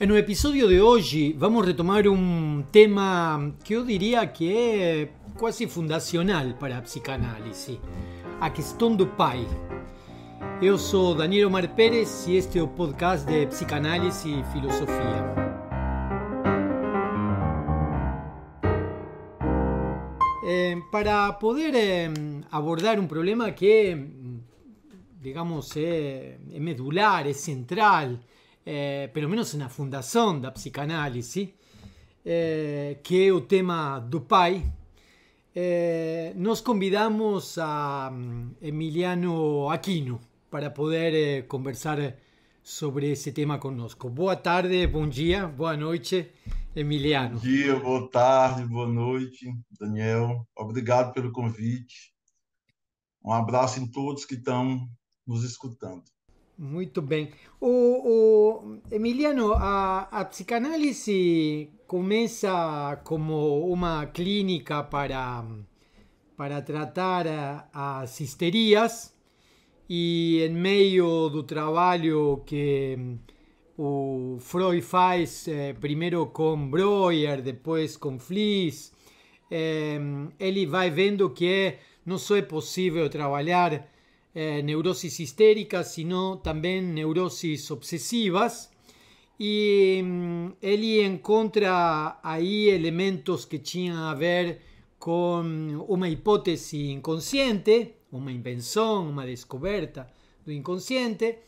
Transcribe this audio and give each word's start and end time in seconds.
En 0.00 0.12
el 0.12 0.18
episodio 0.18 0.68
de 0.68 0.80
hoy 0.80 1.34
vamos 1.36 1.64
a 1.64 1.66
retomar 1.66 2.06
un 2.06 2.66
tema 2.70 3.52
que 3.64 3.74
yo 3.74 3.82
diría 3.82 4.32
que 4.32 5.02
es 5.02 5.08
casi 5.36 5.66
fundacional 5.66 6.56
para 6.56 6.78
a 6.78 6.82
psicanálise, 6.82 7.80
a 8.40 8.48
questão 8.48 8.94
do 8.94 9.08
pai. 9.08 9.44
Eu 10.62 10.78
sou 10.78 11.16
Daniel 11.16 11.48
Omar 11.48 11.74
Pérez 11.74 12.28
e 12.28 12.36
este 12.36 12.60
é 12.60 12.62
o 12.62 12.68
podcast 12.68 13.26
de 13.26 13.48
Psicanálise 13.48 14.28
e 14.28 14.44
Filosofia. 14.52 15.34
Eh, 20.46 20.76
para 20.92 21.32
poder 21.40 21.74
eh, 21.74 22.08
abordar 22.52 23.00
un 23.00 23.08
problema 23.08 23.50
que, 23.50 23.96
digamos, 25.20 25.76
é, 25.76 26.38
é 26.52 26.60
medular, 26.60 27.26
é 27.26 27.32
central, 27.32 28.20
eh, 28.70 29.08
pelo 29.14 29.30
menos 29.30 29.54
na 29.54 29.70
fundação 29.70 30.38
da 30.38 30.50
psicanálise, 30.50 31.54
eh, 32.22 32.98
que 33.02 33.26
é 33.26 33.32
o 33.32 33.40
tema 33.40 33.98
do 33.98 34.20
pai, 34.20 34.70
eh, 35.54 36.34
nos 36.36 36.60
convidamos 36.60 37.56
a 37.56 38.10
mm, 38.12 38.56
Emiliano 38.60 39.70
Aquino 39.70 40.20
para 40.50 40.70
poder 40.70 41.14
eh, 41.14 41.42
conversar 41.42 42.14
sobre 42.62 43.10
esse 43.10 43.32
tema 43.32 43.58
conosco. 43.58 44.10
Boa 44.10 44.36
tarde, 44.36 44.86
bom 44.86 45.08
dia, 45.08 45.46
boa 45.46 45.74
noite, 45.74 46.30
Emiliano. 46.76 47.36
Bom 47.36 47.40
dia, 47.40 47.74
boa 47.80 48.06
tarde, 48.10 48.66
boa 48.66 48.86
noite, 48.86 49.46
Daniel. 49.80 50.46
Obrigado 50.54 51.14
pelo 51.14 51.32
convite. 51.32 52.12
Um 53.24 53.32
abraço 53.32 53.80
em 53.80 53.90
todos 53.90 54.26
que 54.26 54.34
estão 54.34 54.86
nos 55.26 55.42
escutando. 55.42 56.04
Muito 56.58 57.00
bem. 57.00 57.30
O, 57.60 57.68
o 57.70 58.78
Emiliano, 58.90 59.52
a, 59.52 60.08
a 60.10 60.24
psicanálise 60.24 61.70
começa 61.86 63.00
como 63.04 63.70
uma 63.70 64.06
clínica 64.06 64.82
para, 64.82 65.44
para 66.36 66.60
tratar 66.60 67.68
as 67.72 68.18
histerias 68.18 69.14
e 69.88 70.42
em 70.42 70.52
meio 70.52 71.28
do 71.28 71.44
trabalho 71.44 72.42
que 72.44 73.16
o 73.78 74.38
Freud 74.40 74.82
faz 74.82 75.46
eh, 75.46 75.74
primeiro 75.74 76.26
com 76.26 76.68
Breuer, 76.68 77.40
depois 77.40 77.96
com 77.96 78.18
Fliess, 78.18 78.92
eh, 79.48 80.00
ele 80.40 80.66
vai 80.66 80.90
vendo 80.90 81.30
que 81.30 81.76
não 82.04 82.18
só 82.18 82.36
é 82.36 82.42
possível 82.42 83.08
trabalhar 83.08 83.86
eh, 84.34 84.62
neurosis 84.62 85.20
histéricas, 85.20 85.92
sino 85.92 86.38
también 86.38 86.94
neurosis 86.94 87.70
obsesivas. 87.70 88.70
Y 89.38 90.00
mm, 90.02 90.48
él 90.60 91.00
encuentra 91.00 92.20
ahí 92.22 92.68
elementos 92.70 93.46
que 93.46 93.60
tienen 93.60 93.98
a 93.98 94.14
ver 94.14 94.60
con 94.98 95.84
una 95.88 96.08
hipótesis 96.08 96.90
inconsciente, 96.90 97.98
una 98.10 98.32
invención, 98.32 99.06
una 99.06 99.24
descoberta 99.24 100.12
do 100.44 100.52
inconsciente, 100.52 101.44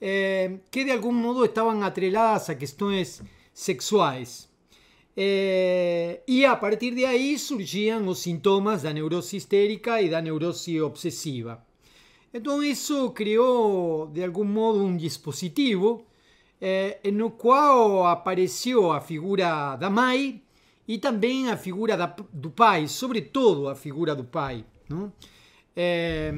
eh, 0.00 0.60
que 0.70 0.84
de 0.84 0.92
algún 0.92 1.16
modo 1.16 1.44
estaban 1.44 1.82
atreladas 1.82 2.50
a 2.50 2.58
cuestiones 2.58 3.22
sexuales. 3.52 4.48
Eh, 5.16 6.22
y 6.26 6.44
a 6.44 6.58
partir 6.58 6.94
de 6.94 7.06
ahí 7.06 7.38
surgían 7.38 8.06
los 8.06 8.20
síntomas 8.20 8.82
de 8.82 8.88
la 8.88 8.94
neurosis 8.94 9.34
histérica 9.34 10.00
y 10.00 10.06
de 10.06 10.12
la 10.12 10.22
neurosis 10.22 10.80
obsesiva. 10.80 11.64
Então 12.32 12.62
isso 12.62 13.10
criou 13.10 14.06
de 14.06 14.24
algum 14.24 14.44
modo 14.44 14.84
um 14.84 14.96
dispositivo 14.96 16.04
eh, 16.60 17.00
no 17.12 17.30
qual 17.30 18.06
apareceu 18.06 18.92
a 18.92 19.00
figura 19.00 19.76
da 19.76 19.90
mãe 19.90 20.42
e 20.86 20.98
também 20.98 21.50
a 21.50 21.56
figura 21.56 21.96
da, 21.96 22.06
do 22.32 22.50
pai, 22.50 22.86
sobretudo 22.86 23.68
a 23.68 23.74
figura 23.74 24.14
do 24.14 24.24
pai. 24.24 24.64
Não? 24.88 25.12
Eh, 25.74 26.32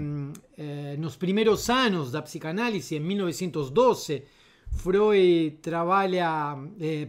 eh, 0.59 0.97
nos 0.99 1.17
primeiros 1.17 1.69
anos 1.69 2.13
da 2.13 2.23
psicanálise, 2.23 2.97
em 2.97 3.01
1912, 3.01 4.23
Freud 4.71 5.59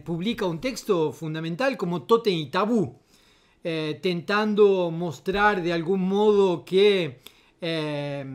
publica 0.04 0.46
um 0.46 0.56
texto 0.56 1.12
fundamental 1.12 1.76
como 1.76 2.00
Totem 2.00 2.42
e 2.42 2.46
Tabu, 2.46 2.98
eh, 3.62 3.94
tentando 4.02 4.90
mostrar 4.90 5.60
de 5.60 5.70
algum 5.72 5.96
modo 5.96 6.62
que 6.64 7.16
eh, 7.66 8.26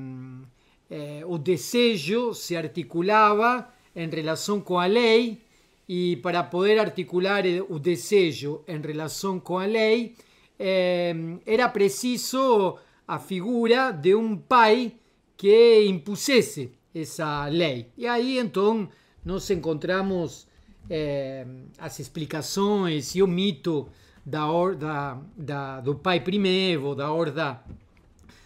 eh, 0.90 1.22
o 1.24 1.38
desejo 1.38 2.34
se 2.34 2.58
articulava 2.58 3.72
em 3.96 4.10
relação 4.10 4.60
com 4.60 4.80
a 4.80 4.88
lei 4.88 5.40
e 5.88 6.16
para 6.18 6.44
poder 6.44 6.80
articular 6.80 7.44
o 7.70 7.78
desejo 7.78 8.64
em 8.68 8.82
relação 8.82 9.40
com 9.40 9.60
a 9.60 9.68
lei 9.68 10.16
eh, 10.58 11.14
era 11.46 11.70
preciso 11.70 12.80
a 13.08 13.20
figura 13.20 13.92
de 13.92 14.16
um 14.16 14.36
pai 14.36 14.94
que 15.38 15.86
impusesse 15.86 16.72
essa 16.94 17.46
lei. 17.46 17.92
E 17.96 18.08
aí 18.08 18.40
então 18.40 18.90
nós 19.24 19.48
encontramos 19.52 20.48
as 21.78 22.00
explicações 22.00 23.14
e 23.14 23.22
o 23.22 23.28
mito 23.28 23.88
da, 24.26 24.48
da, 24.74 25.22
da, 25.38 25.82
do 25.82 25.94
pai 25.94 26.20
primeiro, 26.20 26.96
da 26.96 27.12
horda 27.12 27.62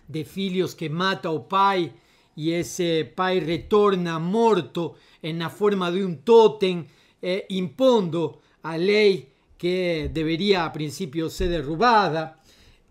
de 0.08 0.24
filhos 0.24 0.74
que 0.74 0.90
mata 0.90 1.30
o 1.30 1.42
pai 1.42 1.94
e 2.36 2.52
esse 2.52 3.06
pai 3.16 3.40
retorna 3.40 4.20
morto 4.20 4.96
na 5.36 5.50
forma 5.50 5.92
de 5.92 6.04
um 6.04 6.16
totem, 6.16 6.88
eh, 7.22 7.46
impondo 7.50 8.40
a 8.62 8.76
lei 8.76 9.30
que 9.58 10.10
deveria 10.12 10.66
a 10.66 10.70
princípio 10.70 11.30
ser 11.30 11.50
derrubada. 11.50 12.36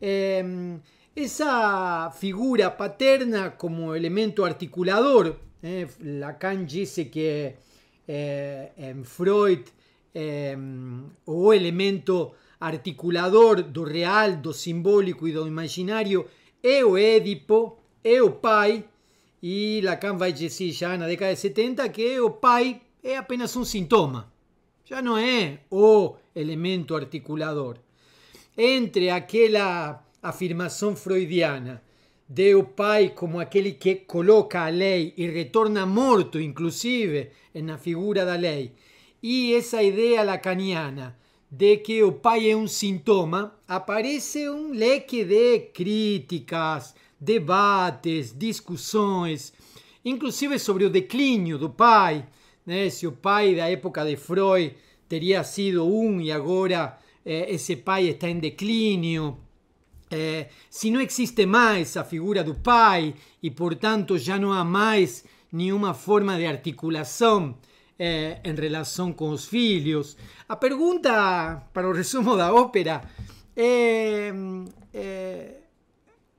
Eh, 0.01 0.43
essa 1.15 2.11
figura 2.13 2.71
paterna 2.71 3.51
como 3.51 3.95
elemento 3.95 4.45
articulador, 4.45 5.37
eh, 5.63 5.87
Lacan 6.01 6.65
disse 6.65 7.07
que 7.07 7.55
em 8.77 9.05
Freud 9.05 9.65
o 11.25 11.53
elemento 11.53 12.33
articulador 12.61 13.63
do 13.63 13.85
real, 13.85 14.37
do 14.37 14.53
simbólico 14.53 15.27
e 15.27 15.33
do 15.33 15.47
imaginário 15.47 16.27
o 16.85 16.97
Édipo, 16.97 17.79
é 18.05 18.23
o 18.23 18.31
pai, 18.31 18.85
e 19.43 19.81
Lacan 19.83 20.17
vai 20.17 20.33
dizer 20.33 20.71
já 20.71 20.97
na 20.97 21.07
década 21.07 21.35
de 21.35 21.41
70 21.41 21.89
que 21.89 22.21
o 22.21 22.31
pai 22.31 22.81
é 23.03 23.17
apenas 23.17 23.57
um 23.57 23.65
sintoma, 23.65 24.33
já 24.85 25.03
não 25.03 25.19
é 25.19 25.59
o 25.71 26.15
elemento 26.35 26.95
articulador. 26.95 27.79
Entre 28.57 29.11
aquela 29.11 30.07
afirmação 30.23 30.95
freudiana 30.95 31.83
de 32.29 32.55
o 32.55 32.63
pai 32.65 33.11
como 33.11 33.41
aquele 33.41 33.73
que 33.73 33.97
coloca 33.97 34.65
a 34.65 34.69
lei 34.69 35.13
e 35.17 35.27
retorna 35.27 35.85
morto, 35.85 36.41
inclusive, 36.41 37.31
na 37.55 37.77
figura 37.77 38.25
da 38.25 38.37
lei, 38.37 38.73
e 39.23 39.55
essa 39.55 39.83
ideia 39.83 40.23
lacaniana 40.23 41.17
de 41.55 41.77
que 41.77 42.03
o 42.03 42.13
pai 42.13 42.51
é 42.51 42.57
um 42.57 42.67
sintoma, 42.67 43.55
aparece 43.69 44.49
um 44.49 44.73
leque 44.73 45.23
de 45.23 45.59
críticas, 45.75 46.95
debates, 47.21 48.35
discussões, 48.35 49.53
inclusive 50.03 50.59
sobre 50.59 50.87
o 50.87 50.91
declínio 50.91 51.59
do 51.59 51.69
pai, 51.69 52.27
né? 52.65 52.89
se 52.89 53.07
o 53.07 53.13
pai 53.13 53.55
da 53.55 53.69
época 53.69 54.03
de 54.03 54.17
Freud 54.17 54.75
teria 55.07 55.45
sido 55.45 55.87
um 55.87 56.23
e 56.23 56.33
agora 56.33 56.99
eh, 57.23 57.53
esse 57.53 57.77
pai 57.77 58.09
está 58.09 58.31
em 58.31 58.39
declínio. 58.39 59.37
Eh, 60.11 60.49
se 60.71 60.91
não 60.91 61.03
existe 61.03 61.45
mais 61.45 61.99
a 61.99 62.03
figura 62.03 62.43
do 62.43 62.55
pai 62.55 63.15
e, 63.43 63.51
portanto, 63.51 64.17
já 64.17 64.39
não 64.39 64.55
há 64.55 64.65
mais 64.65 65.23
nenhuma 65.53 65.93
forma 65.93 66.35
de 66.39 66.47
articulação 66.47 67.55
eh, 67.99 68.41
em 68.45 68.55
relação 68.55 69.13
com 69.13 69.31
os 69.31 69.47
filhos. 69.47 70.17
A 70.49 70.57
pergunta, 70.57 71.63
para 71.73 71.89
o 71.89 71.93
resumo 71.93 72.37
da 72.37 72.53
ópera, 72.53 73.03
é, 73.57 74.33
é 74.93 75.63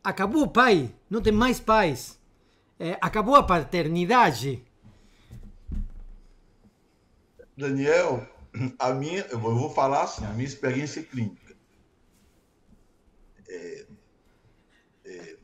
acabou 0.03 0.43
o 0.43 0.47
pai, 0.47 0.93
não 1.09 1.21
tem 1.21 1.31
mais 1.31 1.59
pais. 1.59 2.19
É, 2.79 2.97
acabou 2.99 3.35
a 3.35 3.43
paternidade. 3.43 4.63
Daniel, 7.55 8.27
a 8.79 8.93
minha, 8.93 9.21
eu 9.29 9.39
vou 9.39 9.69
falar 9.69 10.03
assim, 10.03 10.25
a 10.25 10.29
minha 10.29 10.45
experiência 10.45 11.01
clínica. 11.03 11.55
É, 13.47 13.85
é, 15.05 15.37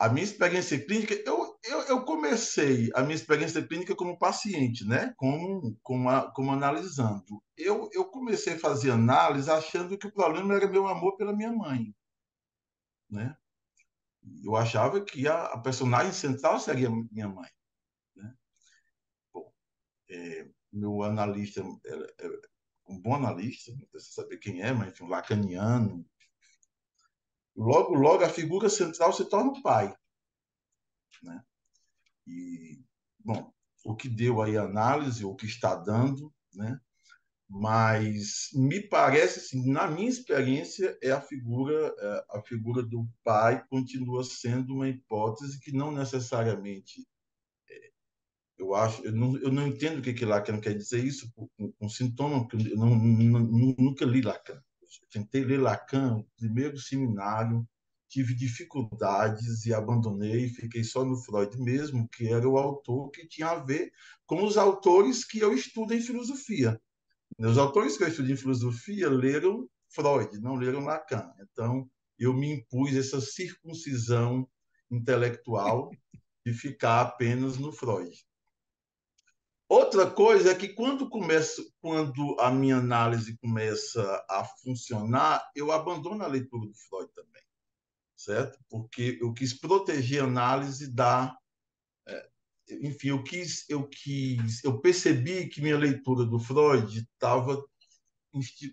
a 0.00 0.08
minha 0.08 0.24
experiência 0.24 0.82
clínica, 0.82 1.12
eu, 1.26 1.58
eu, 1.62 1.80
eu, 1.82 2.04
comecei 2.06 2.90
a 2.94 3.02
minha 3.02 3.14
experiência 3.14 3.62
clínica 3.62 3.94
como 3.94 4.18
paciente, 4.18 4.82
né? 4.86 5.12
Como, 5.18 5.78
como, 5.82 6.08
a, 6.08 6.32
como 6.32 6.50
analisando. 6.52 7.42
Eu, 7.54 7.90
eu 7.92 8.06
comecei 8.06 8.54
a 8.54 8.58
fazer 8.58 8.92
análise 8.92 9.50
achando 9.50 9.98
que 9.98 10.06
o 10.06 10.12
problema 10.12 10.54
era 10.54 10.66
meu 10.66 10.88
amor 10.88 11.18
pela 11.18 11.36
minha 11.36 11.52
mãe, 11.52 11.94
né? 13.10 13.36
Eu 14.42 14.56
achava 14.56 15.04
que 15.04 15.28
a, 15.28 15.44
a 15.44 15.58
personagem 15.58 16.14
central 16.14 16.58
seria 16.58 16.88
minha 16.88 17.28
mãe. 17.28 17.50
Né? 18.16 18.34
Bom, 19.34 19.52
é, 20.08 20.48
meu 20.72 21.02
analista, 21.02 21.60
é, 21.84 22.26
é 22.26 22.30
um 22.88 22.98
bom 22.98 23.14
analista, 23.14 23.70
não 23.72 23.86
precisa 23.88 24.22
saber 24.22 24.38
quem 24.38 24.62
é, 24.62 24.72
mas 24.72 24.88
enfim, 24.88 25.08
lacaniano. 25.08 26.06
Logo, 27.60 27.94
logo, 27.94 28.24
a 28.24 28.28
figura 28.30 28.70
central 28.70 29.12
se 29.12 29.22
torna 29.26 29.50
o 29.50 29.62
pai. 29.62 29.94
Né? 31.22 31.44
E, 32.26 32.82
bom, 33.22 33.52
o 33.84 33.94
que 33.94 34.08
deu 34.08 34.40
aí 34.40 34.56
a 34.56 34.62
análise, 34.62 35.26
o 35.26 35.36
que 35.36 35.44
está 35.44 35.74
dando, 35.74 36.32
né? 36.54 36.80
mas 37.46 38.48
me 38.54 38.80
parece, 38.80 39.40
assim, 39.40 39.70
na 39.70 39.90
minha 39.90 40.08
experiência, 40.08 40.96
é 41.02 41.10
a 41.10 41.20
figura, 41.20 41.94
é, 41.98 42.38
a 42.38 42.42
figura 42.42 42.82
do 42.82 43.06
pai 43.22 43.62
continua 43.68 44.24
sendo 44.24 44.72
uma 44.72 44.88
hipótese 44.88 45.60
que 45.60 45.70
não 45.70 45.92
necessariamente 45.92 47.06
é, 47.68 47.90
eu 48.56 48.74
acho, 48.74 49.04
eu 49.04 49.12
não, 49.12 49.36
eu 49.36 49.52
não 49.52 49.66
entendo 49.66 49.98
o 49.98 50.02
que, 50.02 50.14
que 50.14 50.24
Lacan 50.24 50.60
quer 50.60 50.74
dizer 50.74 51.04
isso 51.04 51.30
com 51.78 51.88
sintoma, 51.90 52.40
porque 52.40 52.72
eu 52.72 52.78
não, 52.78 52.96
não, 52.96 53.74
nunca 53.78 54.06
li 54.06 54.22
Lacan. 54.22 54.62
Tentei 55.10 55.44
ler 55.44 55.60
Lacan, 55.60 56.24
primeiro 56.36 56.78
seminário, 56.78 57.66
tive 58.08 58.34
dificuldades 58.34 59.64
e 59.64 59.72
abandonei, 59.72 60.48
fiquei 60.48 60.82
só 60.82 61.04
no 61.04 61.16
Freud 61.16 61.56
mesmo, 61.60 62.08
que 62.08 62.28
era 62.28 62.48
o 62.48 62.58
autor 62.58 63.10
que 63.10 63.26
tinha 63.26 63.48
a 63.48 63.64
ver 63.64 63.92
com 64.26 64.44
os 64.44 64.56
autores 64.56 65.24
que 65.24 65.38
eu 65.38 65.54
estudo 65.54 65.94
em 65.94 66.00
filosofia. 66.00 66.80
Os 67.38 67.56
autores 67.56 67.96
que 67.96 68.02
eu 68.02 68.08
estudo 68.08 68.32
em 68.32 68.36
filosofia 68.36 69.08
leram 69.08 69.68
Freud, 69.88 70.40
não 70.40 70.56
leram 70.56 70.84
Lacan. 70.84 71.30
Então, 71.40 71.88
eu 72.18 72.34
me 72.34 72.52
impus 72.52 72.94
essa 72.94 73.20
circuncisão 73.20 74.48
intelectual 74.90 75.90
de 76.44 76.52
ficar 76.52 77.00
apenas 77.00 77.56
no 77.56 77.72
Freud. 77.72 78.10
Outra 79.70 80.10
coisa 80.10 80.50
é 80.50 80.54
que 80.56 80.70
quando 80.70 81.08
começa, 81.08 81.62
quando 81.80 82.36
a 82.40 82.50
minha 82.50 82.78
análise 82.78 83.38
começa 83.38 84.02
a 84.28 84.44
funcionar, 84.44 85.48
eu 85.54 85.70
abandono 85.70 86.24
a 86.24 86.26
leitura 86.26 86.66
do 86.66 86.74
Freud 86.74 87.08
também, 87.14 87.42
certo? 88.16 88.58
Porque 88.68 89.16
eu 89.20 89.32
quis 89.32 89.54
proteger 89.54 90.22
a 90.22 90.26
análise 90.26 90.92
da 90.92 91.38
enfim, 92.82 93.08
eu 93.08 93.22
quis, 93.22 93.64
eu 93.68 93.88
quis, 93.88 94.62
eu 94.64 94.80
percebi 94.80 95.48
que 95.48 95.60
minha 95.60 95.78
leitura 95.78 96.24
do 96.24 96.40
Freud 96.40 96.98
estava 96.98 97.64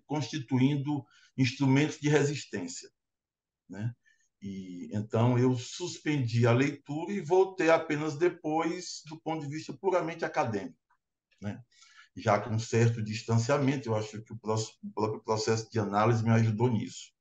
constituindo 0.07 1.05
instrumentos 1.37 1.99
de 1.99 2.09
resistência, 2.09 2.89
né? 3.69 3.93
E 4.41 4.89
então 4.91 5.37
eu 5.37 5.55
suspendi 5.57 6.47
a 6.47 6.53
leitura 6.53 7.11
e 7.13 7.21
voltei 7.21 7.69
apenas 7.69 8.17
depois 8.17 9.03
do 9.05 9.19
ponto 9.21 9.45
de 9.45 9.55
vista 9.55 9.73
puramente 9.73 10.25
acadêmico, 10.25 10.86
né? 11.41 11.61
Já 12.15 12.39
com 12.39 12.51
um 12.51 12.59
certo 12.59 13.01
distanciamento, 13.01 13.89
eu 13.89 13.95
acho 13.95 14.21
que 14.23 14.33
o 14.33 14.37
próprio 14.37 15.23
processo 15.23 15.69
de 15.69 15.79
análise 15.79 16.23
me 16.23 16.31
ajudou 16.31 16.69
nisso. 16.69 17.11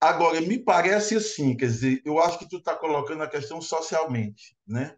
Agora, 0.00 0.40
me 0.40 0.58
parece 0.58 1.16
assim, 1.16 1.56
quer 1.56 1.66
dizer, 1.66 2.02
eu 2.04 2.18
acho 2.20 2.38
que 2.38 2.48
tu 2.48 2.58
está 2.58 2.74
colocando 2.74 3.22
a 3.22 3.28
questão 3.28 3.60
socialmente, 3.60 4.56
né? 4.66 4.96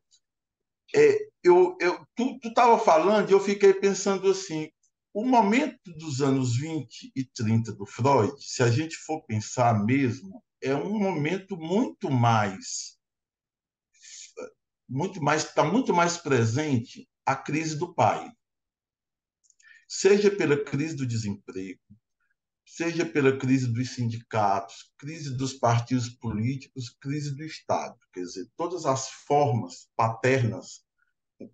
é, 0.95 1.29
eu, 1.43 1.77
eu, 1.81 2.05
tu 2.17 2.39
estava 2.45 2.79
falando 2.79 3.31
e 3.31 3.33
eu 3.33 3.41
fiquei 3.41 3.73
pensando 3.73 4.31
assim, 4.31 4.71
o 5.13 5.25
momento 5.25 5.93
dos 5.97 6.21
anos 6.21 6.57
20 6.57 7.13
e 7.15 7.25
30 7.25 7.73
do 7.73 7.87
Freud, 7.87 8.33
se 8.39 8.63
a 8.63 8.71
gente 8.71 8.97
for 8.97 9.23
pensar 9.25 9.85
mesmo, 9.85 10.43
é 10.63 10.75
um 10.75 10.99
momento 10.99 11.57
muito 11.57 12.11
mais 12.11 12.99
muito 14.89 15.23
mais 15.23 15.45
está 15.45 15.63
muito 15.63 15.95
mais 15.95 16.17
presente 16.17 17.09
a 17.31 17.37
crise 17.37 17.77
do 17.77 17.95
pai. 17.95 18.29
Seja 19.89 20.33
pela 20.33 20.65
crise 20.65 20.97
do 20.97 21.07
desemprego, 21.07 21.81
seja 22.67 23.07
pela 23.07 23.37
crise 23.37 23.73
dos 23.73 23.91
sindicatos, 23.91 24.93
crise 24.99 25.37
dos 25.37 25.55
partidos 25.55 26.09
políticos, 26.09 26.97
crise 27.01 27.37
do 27.37 27.45
Estado. 27.45 27.97
Quer 28.13 28.23
dizer, 28.23 28.49
todas 28.57 28.85
as 28.85 29.09
formas 29.09 29.89
paternas 29.97 30.83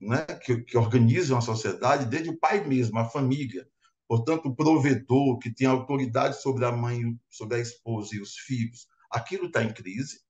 né, 0.00 0.24
que, 0.42 0.62
que 0.62 0.78
organizam 0.78 1.36
a 1.36 1.42
sociedade, 1.42 2.06
desde 2.06 2.30
o 2.30 2.38
pai 2.38 2.66
mesmo, 2.66 2.98
a 2.98 3.04
família. 3.04 3.68
Portanto, 4.08 4.46
o 4.46 4.56
provedor, 4.56 5.38
que 5.38 5.54
tem 5.54 5.66
autoridade 5.66 6.40
sobre 6.40 6.64
a 6.64 6.72
mãe, 6.72 7.02
sobre 7.28 7.58
a 7.58 7.60
esposa 7.60 8.14
e 8.14 8.20
os 8.20 8.34
filhos, 8.34 8.86
aquilo 9.10 9.48
está 9.48 9.62
em 9.62 9.74
crise, 9.74 10.20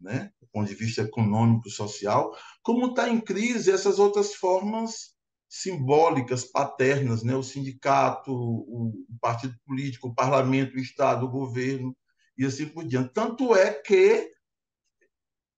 né, 0.00 0.30
do 0.40 0.46
ponto 0.48 0.68
de 0.68 0.74
vista 0.74 1.02
econômico, 1.02 1.68
social, 1.68 2.36
como 2.62 2.86
está 2.86 3.08
em 3.08 3.20
crise 3.20 3.70
essas 3.70 3.98
outras 3.98 4.34
formas 4.34 5.16
simbólicas, 5.48 6.44
paternas, 6.44 7.22
né? 7.22 7.34
o 7.34 7.42
sindicato, 7.42 8.30
o 8.30 9.06
partido 9.20 9.56
político, 9.64 10.08
o 10.08 10.14
parlamento, 10.14 10.76
o 10.76 10.80
Estado, 10.80 11.24
o 11.24 11.30
governo, 11.30 11.96
e 12.36 12.44
assim 12.44 12.68
por 12.68 12.84
diante. 12.86 13.14
Tanto 13.14 13.56
é 13.56 13.72
que 13.72 14.30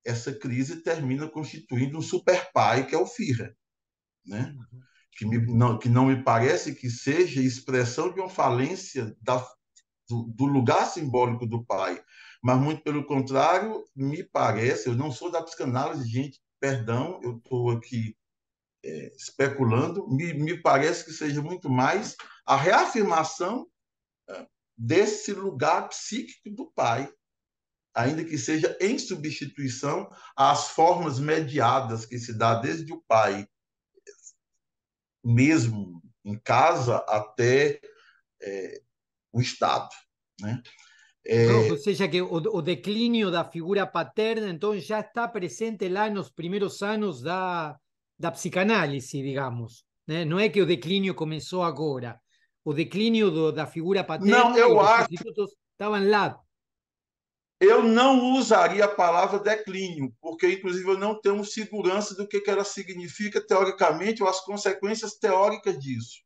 essa 0.04 0.32
crise 0.32 0.82
termina 0.82 1.28
constituindo 1.28 1.98
um 1.98 2.02
super 2.02 2.50
pai, 2.52 2.87
que 2.87 2.94
é 2.94 2.98
o 2.98 3.06
Führer. 3.06 3.54
Né? 4.25 4.54
Que, 5.12 5.26
me, 5.26 5.38
não, 5.38 5.78
que 5.78 5.88
não 5.88 6.06
me 6.06 6.22
parece 6.22 6.75
que 6.75 6.88
seja 6.88 7.42
expressão 7.42 8.12
de 8.12 8.20
uma 8.20 8.31
falência 8.31 9.14
da, 9.20 9.44
do, 10.08 10.22
do 10.22 10.46
lugar 10.46 10.87
simbólico 10.87 11.46
do 11.46 11.64
pai, 11.64 12.00
mas 12.42 12.58
muito 12.58 12.82
pelo 12.82 13.04
contrário, 13.06 13.84
me 13.94 14.22
parece, 14.25 14.88
eu 14.88 14.94
não 14.94 15.12
sou 15.12 15.31
da 15.31 15.42
psicanálise, 15.42 16.08
gente, 16.08 16.40
perdão, 16.58 17.20
eu 17.22 17.37
estou 17.37 17.70
aqui 17.70 18.16
é, 18.82 19.14
especulando, 19.14 20.08
me, 20.08 20.32
me 20.32 20.60
parece 20.60 21.04
que 21.04 21.12
seja 21.12 21.42
muito 21.42 21.69
mais 21.69 22.16
a 22.46 22.56
reafirmação 22.56 23.69
é, 24.28 24.46
desse 24.76 25.32
lugar 25.32 25.88
psíquico 25.88 26.50
do 26.50 26.70
pai, 26.70 27.12
ainda 27.94 28.25
que 28.25 28.38
seja 28.38 28.76
em 28.81 28.98
substituição 28.98 30.10
às 30.37 30.70
formas 30.70 31.19
mediadas 31.19 32.06
que 32.06 32.19
se 32.19 32.32
dá 32.32 32.54
desde 32.54 32.92
o 32.92 33.02
pai, 33.02 33.46
mesmo 35.22 36.02
em 36.25 36.38
casa, 36.38 36.98
até 37.08 37.81
é, 38.40 38.82
o 39.32 39.40
Estado. 39.40 39.90
Né? 40.40 40.62
É... 41.32 41.70
ou 41.70 41.76
seja, 41.76 42.08
que 42.08 42.20
o, 42.20 42.34
o, 42.34 42.60
declínio 42.60 43.30
da 43.30 43.44
figura 43.44 43.86
paterna, 43.86 44.48
então, 44.48 44.76
já 44.78 44.98
está 44.98 45.28
presente 45.28 45.88
lá 45.88 46.10
nos 46.10 46.28
primeiros 46.28 46.82
anos 46.82 47.22
da, 47.22 47.76
da 48.18 48.32
psicanálise, 48.32 49.22
digamos. 49.22 49.84
Né? 50.06 50.24
Não 50.24 50.40
é 50.40 50.48
que 50.48 50.60
o 50.60 50.66
declínio 50.66 51.14
começou 51.14 51.62
agora. 51.62 52.20
O 52.64 52.74
declínio 52.74 53.30
do, 53.30 53.52
da 53.52 53.66
figura 53.66 54.02
paterna 54.02 54.50
Não, 54.50 54.58
eu 54.58 54.80
acho... 54.80 55.08
estavam 55.72 56.08
lá 56.08 56.37
eu 57.60 57.82
não 57.82 58.32
usaria 58.32 58.87
a 58.87 58.88
palavra 58.88 59.38
declínio, 59.38 60.14
porque, 60.18 60.50
inclusive, 60.50 60.88
eu 60.88 60.99
não 60.99 61.20
tenho 61.20 61.44
segurança 61.44 62.14
do 62.14 62.26
que, 62.26 62.42
ela 62.46 62.64
significa 62.64 63.38
teoricamente 63.38 64.22
ou 64.22 64.28
as 64.30 64.40
consequências 64.40 65.16
teóricas 65.16 65.78
disso. 65.78 66.22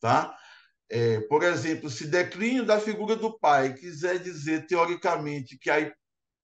Tá? 0.00 0.36
É, 0.88 1.20
por 1.22 1.42
exemplo, 1.42 1.90
se 1.90 2.06
declínio 2.06 2.64
da 2.64 2.78
figura 2.78 3.16
do 3.16 3.36
pai 3.38 3.74
quiser 3.74 4.22
dizer, 4.22 4.66
teoricamente, 4.66 5.58
que, 5.58 5.68
a, 5.68 5.92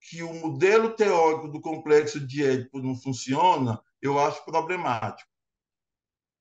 que 0.01 0.23
o 0.23 0.33
modelo 0.33 0.97
teórico 0.97 1.49
do 1.49 1.61
complexo 1.61 2.19
de 2.19 2.45
Édipo 2.45 2.81
não 2.81 2.97
funciona, 2.97 3.81
eu 4.01 4.19
acho 4.19 4.45
problemático. 4.45 5.31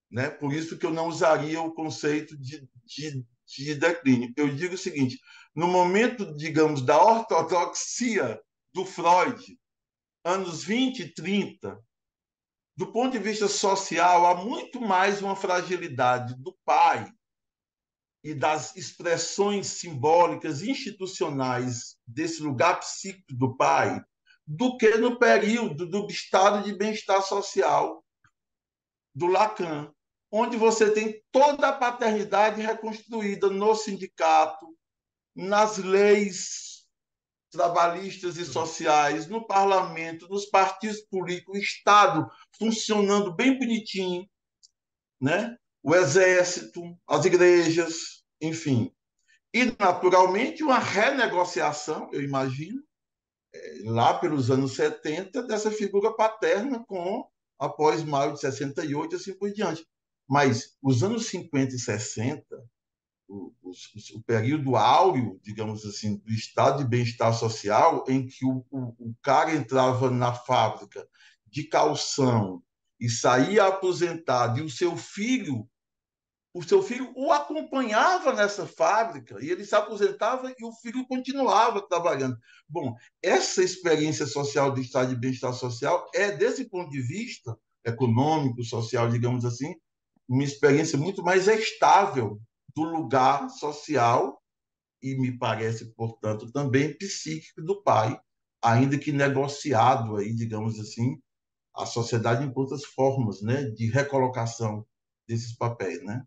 Né? 0.10 0.30
Por 0.30 0.52
isso 0.52 0.78
que 0.78 0.86
eu 0.86 0.92
não 0.92 1.08
usaria 1.08 1.62
o 1.62 1.74
conceito 1.74 2.36
de, 2.38 2.68
de, 2.84 3.26
de 3.48 3.76
declínio. 3.76 4.34
Eu 4.36 4.54
digo 4.54 4.74
o 4.74 4.78
seguinte: 4.78 5.20
no 5.56 5.68
momento, 5.68 6.36
digamos, 6.36 6.82
da 6.82 7.02
ortodoxia 7.02 8.42
do 8.74 8.84
Freud, 8.84 9.58
anos 10.26 10.64
20 10.64 11.04
e 11.04 11.14
30, 11.14 11.80
do 12.76 12.92
ponto 12.92 13.12
de 13.12 13.20
vista 13.20 13.48
social, 13.48 14.26
há 14.26 14.36
muito 14.36 14.82
mais 14.82 15.22
uma 15.22 15.36
fragilidade 15.36 16.36
do 16.42 16.58
pai 16.66 17.12
e 18.24 18.34
das 18.34 18.76
expressões 18.76 19.68
simbólicas 19.68 20.62
institucionais 20.62 21.96
desse 22.06 22.42
lugar 22.44 22.80
psíquico 22.80 23.34
do 23.34 23.56
pai 23.56 24.02
do 24.46 24.78
que 24.78 24.98
no 24.98 25.18
período 25.18 25.88
do 25.88 26.08
estado 26.08 26.64
de 26.64 26.74
bem-estar 26.74 27.22
social 27.22 28.04
do 29.14 29.28
Lacan, 29.28 29.92
onde 30.32 30.58
você 30.58 30.92
tem 30.92 31.22
toda 31.32 31.70
a 31.70 31.74
paternidade 31.74 32.62
reconstruída 32.62 33.50
no 33.50 33.76
sindicato, 33.76 34.66
nas 35.36 35.78
leis 35.78 36.86
trabalhistas 37.52 38.38
e 38.38 38.46
sociais, 38.46 39.28
no 39.28 39.46
parlamento, 39.46 40.28
nos 40.30 40.46
partidos 40.46 41.02
políticos, 41.02 41.56
o 41.56 41.62
Estado 41.62 42.32
funcionando 42.58 43.36
bem 43.36 43.60
bonitinho, 43.60 44.26
né? 45.20 45.58
O 45.84 45.96
exército, 45.96 46.82
as 47.08 47.26
igrejas, 47.26 48.24
enfim. 48.40 48.94
E, 49.54 49.66
naturalmente, 49.78 50.64
uma 50.64 50.80
renegociação, 50.80 52.10
eu 52.14 52.22
imagino, 52.22 52.82
é, 53.54 53.82
lá 53.86 54.14
pelos 54.14 54.50
anos 54.50 54.76
70, 54.76 55.44
dessa 55.44 55.72
figura 55.72 56.14
paterna 56.14 56.84
com 56.86 57.28
após 57.60 58.04
maio 58.04 58.34
de 58.34 58.40
68 58.40 59.14
e 59.14 59.16
assim 59.16 59.34
por 59.34 59.52
diante. 59.52 59.86
Mas 60.28 60.78
os 60.82 61.04
anos 61.04 61.28
50 61.28 61.76
e 61.76 61.80
60, 61.80 62.44
o, 63.28 63.54
o, 63.62 63.72
o 64.16 64.24
período 64.24 64.76
áureo, 64.76 65.40
digamos 65.44 65.86
assim, 65.86 66.18
do 66.18 66.32
estado 66.32 66.84
de 66.84 66.90
bem-estar 66.90 67.34
social, 67.34 68.06
em 68.08 68.26
que 68.26 68.46
o, 68.46 68.66
o 68.72 69.14
cara 69.22 69.54
entrava 69.54 70.10
na 70.10 70.34
fábrica 70.34 71.06
de 71.46 71.66
calção 71.66 72.64
e 73.00 73.10
saía 73.10 73.66
aposentado, 73.66 74.60
e 74.60 74.62
o 74.62 74.70
seu 74.70 74.96
filho 74.96 75.68
o 76.54 76.62
seu 76.62 76.84
filho 76.84 77.12
o 77.16 77.32
acompanhava 77.32 78.34
nessa 78.34 78.68
fábrica 78.68 79.38
e 79.42 79.50
ele 79.50 79.64
se 79.64 79.74
aposentava 79.74 80.54
e 80.58 80.66
o 80.66 80.74
filho 80.74 81.08
continuava 81.08 81.82
trabalhando. 81.88 82.38
Bom, 82.68 82.96
essa 83.24 83.64
experiência 83.64 84.26
social 84.26 84.72
do 84.72 84.82
estado 84.82 85.10
de 85.10 85.20
bem-estar 85.20 85.54
social 85.54 86.10
é, 86.14 86.32
desse 86.32 86.70
ponto 86.70 86.90
de 86.90 87.02
vista 87.02 87.58
econômico, 87.86 88.64
social, 88.64 89.10
digamos 89.10 89.46
assim, 89.46 89.74
uma 90.28 90.44
experiência 90.44 90.98
muito 90.98 91.24
mais 91.24 91.48
estável 91.48 92.40
do 92.76 92.84
lugar 92.84 93.50
social 93.50 94.42
e 95.02 95.16
me 95.16 95.38
parece, 95.38 95.94
portanto, 95.96 96.52
também 96.52 96.96
psíquico 96.98 97.62
do 97.62 97.82
pai, 97.82 98.20
ainda 98.62 98.98
que 98.98 99.12
negociado 99.12 100.18
aí, 100.18 100.34
digamos 100.36 100.80
assim, 100.80 101.18
a 101.76 101.86
sociedade 101.86 102.46
em 102.46 102.52
outras 102.54 102.86
formas, 102.86 103.42
né, 103.42 103.64
de 103.64 103.90
recolocação 103.90 104.86
desses 105.28 105.56
papéis, 105.56 106.04
né? 106.04 106.24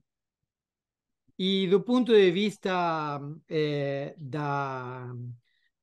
E 1.38 1.66
do 1.66 1.82
ponto 1.82 2.12
de 2.12 2.30
vista 2.30 3.20
eh, 3.48 4.14
da, 4.16 5.12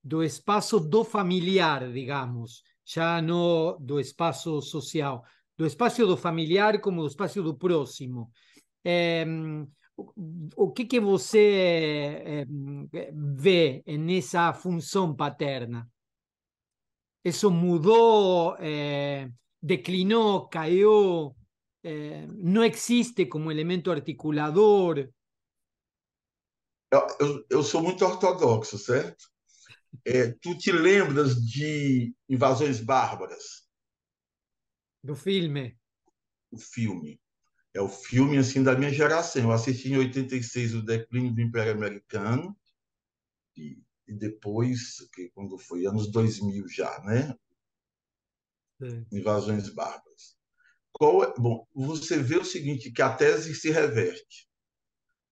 do 0.04 0.24
espaço 0.24 0.80
do 0.80 1.04
familiar, 1.04 1.92
digamos, 1.92 2.64
já 2.86 3.22
não 3.22 3.78
do 3.80 4.00
espaço 4.00 4.62
social, 4.62 5.24
do 5.58 5.66
espaço 5.66 6.06
do 6.06 6.16
familiar 6.16 6.80
como 6.80 7.02
do 7.02 7.08
espaço 7.08 7.44
do 7.44 7.56
próximo. 7.56 8.32
Eh, 8.84 9.26
o 10.56 10.72
que, 10.72 10.86
que 10.86 11.00
você 11.00 12.46
vê 13.14 13.84
nessa 13.86 14.54
função 14.54 15.16
paterna? 15.16 15.88
Isso 17.24 17.52
mudou, 17.52 18.56
eh, 18.60 19.30
declinou, 19.62 20.48
caiu, 20.48 21.36
eh, 21.84 22.26
não 22.34 22.64
existe 22.64 23.28
como 23.28 23.52
elemento 23.52 23.92
articulador? 23.92 25.08
Eu, 26.92 27.08
eu, 27.20 27.46
eu 27.50 27.64
sou 27.64 27.82
muito 27.82 28.04
ortodoxo, 28.04 28.78
certo? 28.78 29.32
É, 30.06 30.32
tu 30.42 30.58
te 30.58 30.72
lembras 30.72 31.36
de 31.36 32.14
Invasões 32.28 32.82
Bárbaras? 32.82 33.66
Do 35.02 35.16
filme. 35.16 35.80
O 36.52 36.58
filme. 36.58 37.20
É 37.74 37.80
o 37.80 37.88
filme 37.88 38.38
assim 38.38 38.62
da 38.62 38.76
minha 38.78 38.92
geração. 38.92 39.44
Eu 39.44 39.52
assisti 39.54 39.94
em 39.94 39.98
86 39.98 40.76
o 40.76 40.86
Declínio 40.86 41.34
do 41.34 41.42
Império 41.42 41.72
Americano 41.72 42.58
e, 43.56 43.82
e 44.06 44.14
depois, 44.14 45.08
que 45.14 45.30
quando 45.30 45.58
foi 45.58 45.86
anos 45.86 46.12
2000 46.12 46.68
já, 46.68 47.00
né? 47.06 47.34
Sim. 48.82 49.06
Invasões 49.14 49.70
Bárbaras. 49.70 50.36
Qual 50.92 51.24
é? 51.24 51.34
Bom, 51.38 51.66
você 51.74 52.22
vê 52.22 52.36
o 52.36 52.44
seguinte, 52.44 52.92
que 52.92 53.02
a 53.02 53.16
tese 53.16 53.56
se 53.56 53.72
reverte 53.72 54.51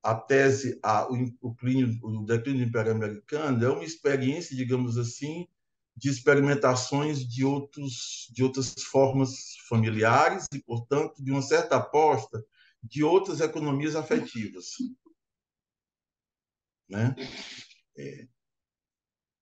a 0.01 0.15
tese, 0.15 0.79
a, 0.82 1.08
o, 1.12 1.15
o, 1.41 1.50
o 1.50 2.25
declínio 2.25 2.65
do 2.65 2.70
Império 2.70 2.91
Americano 2.91 3.63
é 3.63 3.70
uma 3.70 3.84
experiência, 3.84 4.56
digamos 4.56 4.98
assim, 4.98 5.48
de 5.96 6.10
experimentações 6.10 7.27
de, 7.27 7.44
outros, 7.44 8.29
de 8.32 8.41
outras 8.44 8.74
formas 8.84 9.58
familiares 9.68 10.46
e, 10.53 10.60
portanto, 10.60 11.22
de 11.22 11.29
uma 11.29 11.41
certa 11.41 11.75
aposta 11.75 12.44
de 12.82 13.03
outras 13.03 13.41
economias 13.41 13.96
afetivas. 13.96 14.65
Né? 16.91 17.15
É. 17.96 18.27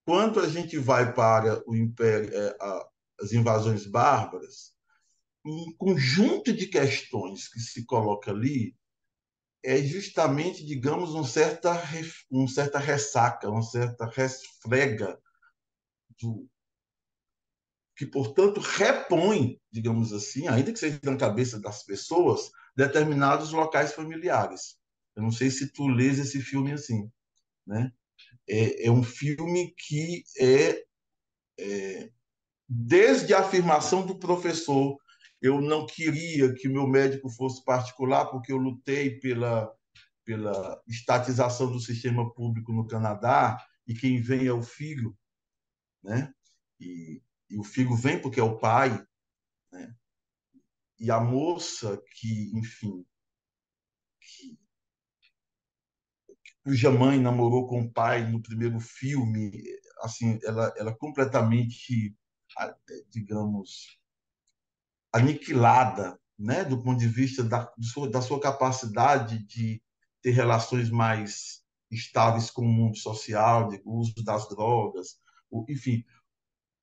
Quando 0.04 0.38
a 0.38 0.46
gente 0.46 0.76
vai 0.76 1.14
para 1.14 1.62
o 1.66 1.74
império, 1.74 2.30
é, 2.30 2.56
a, 2.60 2.88
as 3.22 3.32
invasões 3.32 3.86
bárbaras, 3.86 4.74
um 5.42 5.72
conjunto 5.78 6.52
de 6.52 6.66
questões 6.66 7.48
que 7.48 7.58
se 7.58 7.86
coloca 7.86 8.30
ali 8.30 8.76
é 9.62 9.82
justamente, 9.82 10.64
digamos, 10.64 11.14
um 11.14 11.24
certa, 11.24 11.72
um 12.30 12.46
certa 12.46 12.78
ressaca, 12.78 13.50
uma 13.50 13.62
certa 13.62 14.06
resfrega 14.06 15.18
do, 16.20 16.48
que, 17.98 18.06
portanto, 18.06 18.60
repõe, 18.60 19.60
digamos 19.72 20.12
assim, 20.12 20.46
ainda 20.46 20.72
que 20.72 20.78
seja 20.78 21.00
na 21.02 21.16
cabeça 21.16 21.60
das 21.60 21.82
pessoas, 21.82 22.48
determinados 22.76 23.50
locais 23.50 23.92
familiares. 23.92 24.78
Eu 25.16 25.24
não 25.24 25.32
sei 25.32 25.50
se 25.50 25.72
tu 25.72 25.88
lês 25.88 26.20
esse 26.20 26.40
filme 26.40 26.72
assim, 26.72 27.10
né? 27.66 27.92
É, 28.48 28.86
é 28.86 28.90
um 28.90 29.02
filme 29.02 29.74
que 29.76 30.22
é, 30.38 30.84
é 31.58 32.10
desde 32.68 33.34
a 33.34 33.40
afirmação 33.40 34.06
do 34.06 34.16
professor 34.16 34.96
eu 35.40 35.60
não 35.60 35.86
queria 35.86 36.52
que 36.54 36.68
meu 36.68 36.86
médico 36.86 37.28
fosse 37.28 37.64
particular, 37.64 38.26
porque 38.26 38.52
eu 38.52 38.56
lutei 38.56 39.18
pela, 39.20 39.72
pela 40.24 40.82
estatização 40.86 41.70
do 41.70 41.80
sistema 41.80 42.32
público 42.34 42.72
no 42.72 42.86
Canadá, 42.86 43.64
e 43.86 43.94
quem 43.94 44.20
vem 44.20 44.46
é 44.46 44.52
o 44.52 44.62
filho, 44.62 45.16
né? 46.02 46.32
E, 46.80 47.22
e 47.48 47.58
o 47.58 47.64
filho 47.64 47.94
vem 47.96 48.20
porque 48.20 48.40
é 48.40 48.42
o 48.42 48.58
pai, 48.58 48.90
né? 49.72 49.94
E 50.98 51.10
a 51.10 51.20
moça 51.20 52.02
que, 52.16 52.50
enfim, 52.58 53.06
que, 54.20 54.58
cuja 56.64 56.90
mãe 56.90 57.18
namorou 57.20 57.66
com 57.66 57.80
o 57.80 57.90
pai 57.90 58.30
no 58.30 58.42
primeiro 58.42 58.78
filme, 58.80 59.50
assim, 60.02 60.38
ela, 60.42 60.72
ela 60.76 60.94
completamente, 60.94 62.14
digamos, 63.08 63.97
aniquilada, 65.12 66.18
né, 66.38 66.64
do 66.64 66.82
ponto 66.82 66.98
de 66.98 67.08
vista 67.08 67.42
da, 67.42 67.70
da 68.10 68.22
sua 68.22 68.40
capacidade 68.40 69.44
de 69.46 69.82
ter 70.22 70.30
relações 70.30 70.90
mais 70.90 71.62
estáveis 71.90 72.50
com 72.50 72.62
o 72.62 72.68
mundo 72.68 72.96
social, 72.96 73.68
de 73.68 73.80
uso 73.84 74.14
das 74.22 74.48
drogas, 74.48 75.18
enfim. 75.68 76.04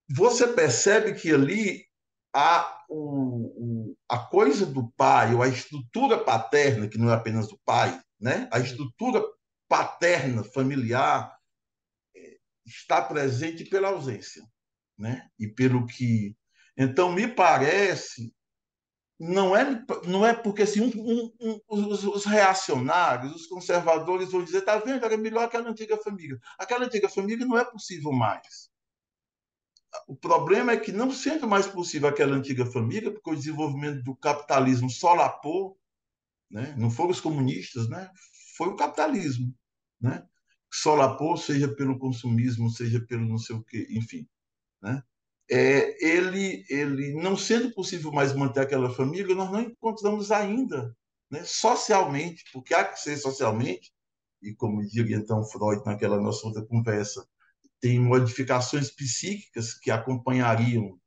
Você 0.10 0.48
percebe 0.48 1.14
que 1.14 1.32
ali 1.32 1.86
a, 2.34 2.84
o, 2.90 3.96
a 4.10 4.20
coisa 4.20 4.66
do 4.66 4.90
pai, 4.92 5.34
ou 5.34 5.42
a 5.42 5.48
estrutura 5.48 6.22
paterna, 6.22 6.88
que 6.88 6.98
não 6.98 7.10
é 7.10 7.14
apenas 7.14 7.48
do 7.48 7.58
pai, 7.64 8.00
né? 8.20 8.50
a 8.52 8.60
estrutura 8.60 9.24
paterna, 9.68 10.44
familiar, 10.44 11.34
é, 12.16 12.38
está 12.66 13.02
presente 13.02 13.64
pela 13.66 13.90
ausência. 13.90 14.44
Né? 14.98 15.28
E 15.40 15.48
pelo 15.48 15.86
que 15.86 16.36
então, 16.78 17.12
me 17.12 17.28
parece, 17.28 18.34
não 19.20 19.56
é, 19.56 19.86
não 20.06 20.26
é 20.26 20.34
porque 20.34 20.64
assim, 20.64 20.82
um, 20.82 20.92
um, 20.96 21.34
um, 21.40 21.62
os, 21.70 22.04
os, 22.04 22.26
reacionários, 22.26 23.34
os 23.34 23.48
conservadores 23.48 24.32
vão 24.32 24.44
dizer, 24.44 24.62
tá 24.62 24.78
vendo, 24.78 25.06
era 25.06 25.18
melhor 25.18 25.46
aquela 25.46 25.70
antiga 25.70 25.98
família. 25.98 26.38
Aquela 26.60 26.86
antiga 26.86 27.08
família 27.08 27.46
não 27.46 27.58
é 27.58 27.64
possível 27.64 28.12
mais. 28.12 28.70
O 30.08 30.16
problema 30.16 30.74
é 30.74 30.78
que 30.78 30.92
não 30.92 31.12
sendo 31.12 31.48
mais 31.48 31.66
possível 31.66 32.10
aquela 32.10 32.36
antiga 32.36 32.66
família, 32.66 33.12
porque 33.12 33.30
o 33.30 33.36
desenvolvimento 33.36 34.04
do 34.04 34.16
capitalismo 34.16 34.90
solapou, 34.90 35.80
né? 36.52 36.76
não 36.78 36.92
foram 36.92 37.12
os 37.12 37.22
comunistas, 37.22 37.88
né? 37.88 38.10
foi 38.58 38.68
o 38.68 38.76
capitalismo. 38.76 39.56
Né? 40.02 40.28
Solapou, 40.70 41.38
seja 41.38 41.74
pelo 41.74 41.98
consumismo, 41.98 42.70
seja 42.70 43.00
pelo 43.00 43.26
não 43.26 43.38
sei 43.38 43.56
o 43.56 43.64
quê, 43.64 43.88
enfim. 43.90 44.28
Né? 44.82 45.02
É, 45.50 46.06
ele, 46.06 46.66
ele 46.70 47.14
não 47.14 47.38
sendo 47.38 47.72
possível 47.74 48.12
mais 48.12 48.34
manter 48.34 48.62
aquela 48.62 48.90
família, 48.90 49.36
nós 49.36 49.52
não 49.52 49.62
encontramos 49.62 50.32
ainda, 50.32 50.96
né, 51.30 51.44
socialmente, 51.44 52.44
porque 52.52 52.74
há 52.74 52.84
que 52.84 53.00
ser 53.00 53.18
socialmente, 53.18 53.92
e 54.42 54.54
como 54.54 54.86
diria 54.86 55.18
então 55.18 55.44
Freud 55.44 55.84
naquela 55.86 56.20
nossa 56.20 56.46
outra 56.48 56.66
conversa, 56.66 57.28
tem 57.80 58.00
modificações 58.00 58.90
psíquicas 58.90 59.74
que 59.74 59.92
acompanhariam, 59.92 61.00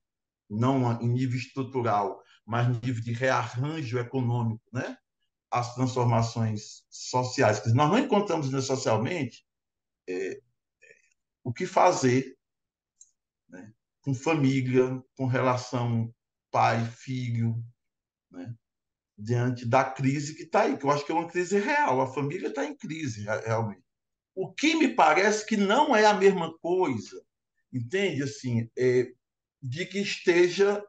não 0.48 1.00
em 1.00 1.08
nível 1.08 1.38
estrutural, 1.38 2.22
mas 2.46 2.68
em 2.68 2.80
nível 2.84 3.02
de 3.02 3.12
rearranjo 3.12 3.98
econômico, 3.98 4.64
né? 4.72 4.96
as 5.50 5.74
transformações 5.74 6.84
sociais, 6.90 7.60
que 7.60 7.70
nós 7.70 7.90
não 7.90 7.98
encontramos 7.98 8.50
né, 8.50 8.60
socialmente, 8.60 9.46
é, 10.06 10.40
o 11.42 11.52
que 11.52 11.66
fazer 11.66 12.38
né? 13.48 13.72
Com 14.00 14.14
família, 14.14 15.02
com 15.16 15.26
relação 15.26 16.12
pai-filho, 16.50 17.62
né? 18.30 18.54
diante 19.16 19.66
da 19.66 19.84
crise 19.84 20.34
que 20.34 20.44
está 20.44 20.62
aí, 20.62 20.78
que 20.78 20.84
eu 20.84 20.90
acho 20.90 21.04
que 21.04 21.10
é 21.10 21.14
uma 21.14 21.28
crise 21.28 21.58
real. 21.58 22.00
A 22.00 22.12
família 22.12 22.48
está 22.48 22.64
em 22.64 22.76
crise, 22.76 23.24
realmente. 23.24 23.82
O 24.34 24.52
que 24.52 24.76
me 24.76 24.94
parece 24.94 25.44
que 25.44 25.56
não 25.56 25.94
é 25.94 26.06
a 26.06 26.14
mesma 26.14 26.56
coisa, 26.58 27.20
entende? 27.72 28.22
Assim, 28.22 28.70
é, 28.78 29.10
de 29.60 29.84
que 29.86 29.98
esteja, 29.98 30.82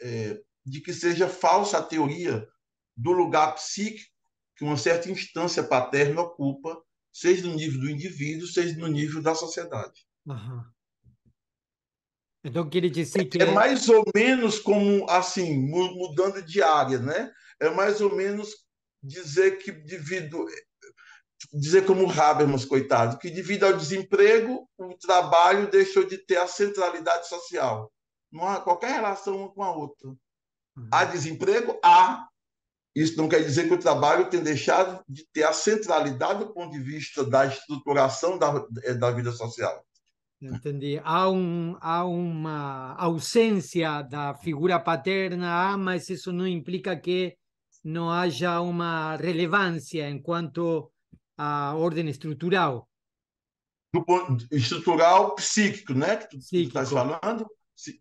é, 0.00 0.40
de 0.64 0.80
que 0.80 0.92
seja 0.92 1.28
falsa 1.28 1.78
a 1.78 1.82
teoria 1.82 2.46
do 2.96 3.10
lugar 3.10 3.54
psíquico 3.54 4.12
que 4.56 4.64
uma 4.64 4.76
certa 4.76 5.10
instância 5.10 5.64
paterna 5.64 6.20
ocupa, 6.20 6.80
seja 7.12 7.46
no 7.48 7.54
nível 7.54 7.80
do 7.80 7.90
indivíduo, 7.90 8.46
seja 8.46 8.78
no 8.78 8.86
nível 8.86 9.20
da 9.20 9.34
sociedade. 9.34 10.06
Uhum. 10.24 10.62
Então, 12.44 12.68
quer 12.68 12.88
dizer 12.88 13.24
que... 13.26 13.40
É 13.40 13.46
mais 13.46 13.88
ou 13.88 14.04
menos 14.14 14.58
como, 14.58 15.08
assim, 15.08 15.56
mudando 15.68 16.42
de 16.42 16.62
área, 16.62 16.98
né? 16.98 17.30
É 17.60 17.70
mais 17.70 18.00
ou 18.00 18.14
menos 18.14 18.50
dizer 19.02 19.58
que 19.58 19.72
devido... 19.72 20.46
Dizer 21.52 21.84
como 21.84 22.08
Habermas, 22.10 22.64
coitado, 22.64 23.18
que 23.18 23.28
devido 23.28 23.64
ao 23.64 23.76
desemprego, 23.76 24.68
o 24.78 24.96
trabalho 24.96 25.68
deixou 25.68 26.04
de 26.04 26.16
ter 26.18 26.36
a 26.36 26.46
centralidade 26.46 27.28
social. 27.28 27.92
Não 28.30 28.48
há 28.48 28.60
qualquer 28.60 28.92
relação 28.92 29.36
uma 29.36 29.52
com 29.52 29.62
a 29.62 29.76
outra. 29.76 30.08
Uhum. 30.08 30.88
Há 30.90 31.04
desemprego? 31.04 31.78
Há. 31.84 32.28
Isso 32.94 33.16
não 33.16 33.28
quer 33.28 33.42
dizer 33.42 33.66
que 33.66 33.74
o 33.74 33.78
trabalho 33.78 34.30
tem 34.30 34.40
deixado 34.40 35.02
de 35.08 35.26
ter 35.32 35.42
a 35.42 35.52
centralidade 35.52 36.40
do 36.40 36.54
ponto 36.54 36.70
de 36.70 36.78
vista 36.78 37.24
da 37.24 37.44
estruturação 37.44 38.38
da, 38.38 38.64
da 38.98 39.10
vida 39.10 39.32
social. 39.32 39.84
Entendi. 40.42 41.00
Há, 41.04 41.30
um, 41.30 41.76
há 41.80 42.04
uma 42.04 42.96
ausência 42.96 44.02
da 44.02 44.34
figura 44.34 44.80
paterna, 44.80 45.76
mas 45.78 46.08
isso 46.08 46.32
não 46.32 46.46
implica 46.46 46.98
que 46.98 47.36
não 47.84 48.10
haja 48.10 48.60
uma 48.60 49.14
relevância 49.14 50.10
enquanto 50.10 50.90
a 51.38 51.74
ordem 51.76 52.08
estrutural. 52.08 52.88
Do 53.94 54.04
ponto 54.04 54.44
estrutural 54.50 55.36
psíquico, 55.36 55.94
né? 55.94 56.16
Que 56.16 56.38
tu 56.38 56.56
estás 56.56 56.90
falando? 56.90 57.48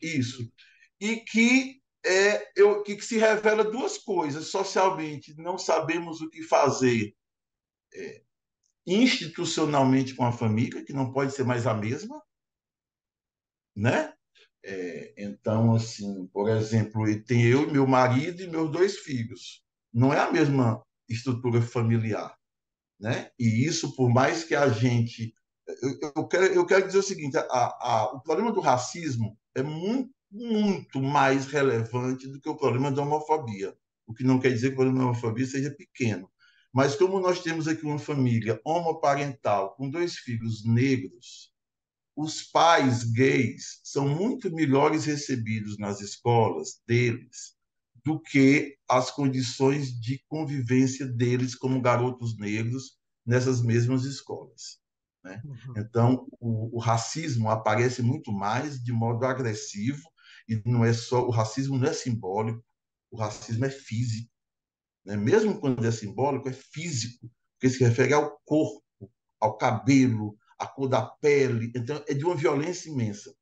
Isso. 0.01 0.51
E 0.99 1.17
que 1.17 1.79
é 2.03 2.51
eu, 2.55 2.81
que 2.81 2.99
se 3.01 3.19
revela 3.19 3.63
duas 3.63 3.99
coisas. 3.99 4.47
Socialmente, 4.47 5.35
não 5.37 5.59
sabemos 5.59 6.21
o 6.21 6.29
que 6.29 6.41
fazer 6.41 7.13
é, 7.93 8.23
institucionalmente 8.87 10.15
com 10.15 10.25
a 10.25 10.31
família, 10.31 10.83
que 10.83 10.93
não 10.93 11.11
pode 11.11 11.33
ser 11.33 11.43
mais 11.43 11.67
a 11.67 11.73
mesma, 11.73 12.21
né? 13.75 14.13
É, 14.63 15.13
então, 15.17 15.73
assim, 15.73 16.27
por 16.27 16.49
exemplo, 16.49 17.03
tem 17.25 17.43
eu, 17.43 17.69
meu 17.71 17.87
marido 17.87 18.41
e 18.41 18.47
meus 18.47 18.71
dois 18.71 18.97
filhos. 18.97 19.63
Não 19.93 20.13
é 20.13 20.19
a 20.19 20.31
mesma 20.31 20.81
estrutura 21.09 21.61
familiar, 21.61 22.35
né? 22.99 23.31
E 23.39 23.65
isso, 23.65 23.95
por 23.95 24.09
mais 24.09 24.43
que 24.43 24.55
a 24.55 24.69
gente, 24.69 25.33
eu, 25.81 26.11
eu 26.15 26.27
quero, 26.27 26.45
eu 26.45 26.65
quero 26.65 26.85
dizer 26.85 26.99
o 26.99 27.03
seguinte: 27.03 27.37
a, 27.37 27.43
a, 27.43 28.11
o 28.13 28.21
problema 28.21 28.51
do 28.51 28.61
racismo 28.61 29.37
é 29.55 29.63
muito, 29.63 30.11
muito 30.31 31.01
mais 31.01 31.47
relevante 31.47 32.27
do 32.27 32.39
que 32.39 32.49
o 32.49 32.55
problema 32.55 32.91
da 32.91 33.01
homofobia. 33.01 33.75
O 34.07 34.13
que 34.13 34.23
não 34.23 34.39
quer 34.39 34.49
dizer 34.49 34.69
que 34.69 34.73
o 34.73 34.77
problema 34.77 34.99
da 34.99 35.05
homofobia 35.05 35.45
seja 35.45 35.71
pequeno. 35.71 36.29
Mas 36.73 36.95
como 36.95 37.19
nós 37.19 37.41
temos 37.41 37.67
aqui 37.67 37.85
uma 37.85 37.99
família 37.99 38.59
homoparental 38.63 39.75
com 39.75 39.89
dois 39.89 40.15
filhos 40.15 40.65
negros, 40.65 41.50
os 42.21 42.43
pais 42.43 43.03
gays 43.03 43.81
são 43.83 44.07
muito 44.07 44.53
melhores 44.53 45.05
recebidos 45.05 45.77
nas 45.79 46.01
escolas 46.01 46.79
deles 46.87 47.55
do 48.05 48.19
que 48.19 48.77
as 48.87 49.09
condições 49.09 49.91
de 49.99 50.23
convivência 50.27 51.05
deles 51.07 51.55
como 51.55 51.81
garotos 51.81 52.37
negros 52.37 52.97
nessas 53.25 53.61
mesmas 53.61 54.03
escolas. 54.05 54.79
Né? 55.23 55.41
Uhum. 55.43 55.73
Então, 55.77 56.27
o, 56.39 56.77
o, 56.77 56.79
racismo 56.79 57.49
aparece 57.49 58.01
muito 58.01 58.31
mais 58.31 58.83
de 58.83 58.91
modo 58.91 59.25
agressivo 59.25 60.01
e 60.47 60.61
não 60.65 60.83
é 60.83 60.93
só 60.93 61.25
o 61.25 61.31
racismo 61.31 61.77
não 61.77 61.87
é 61.87 61.93
simbólico, 61.93 62.63
o 63.11 63.17
racismo 63.17 63.65
é 63.65 63.69
físico. 63.69 64.31
Né? 65.05 65.15
Mesmo 65.15 65.59
quando 65.59 65.85
é 65.85 65.91
simbólico, 65.91 66.49
é 66.49 66.53
físico, 66.53 67.29
porque 67.53 67.69
se 67.69 67.83
refere 67.83 68.13
ao 68.13 68.39
corpo, 68.43 68.81
ao 69.39 69.57
cabelo, 69.57 70.35
a 70.61 70.67
cor 70.67 70.87
da 70.87 71.01
pele. 71.01 71.71
Então, 71.75 72.03
é 72.07 72.13
de 72.13 72.23
uma 72.23 72.35
violência 72.35 72.89
imensa. 72.89 73.33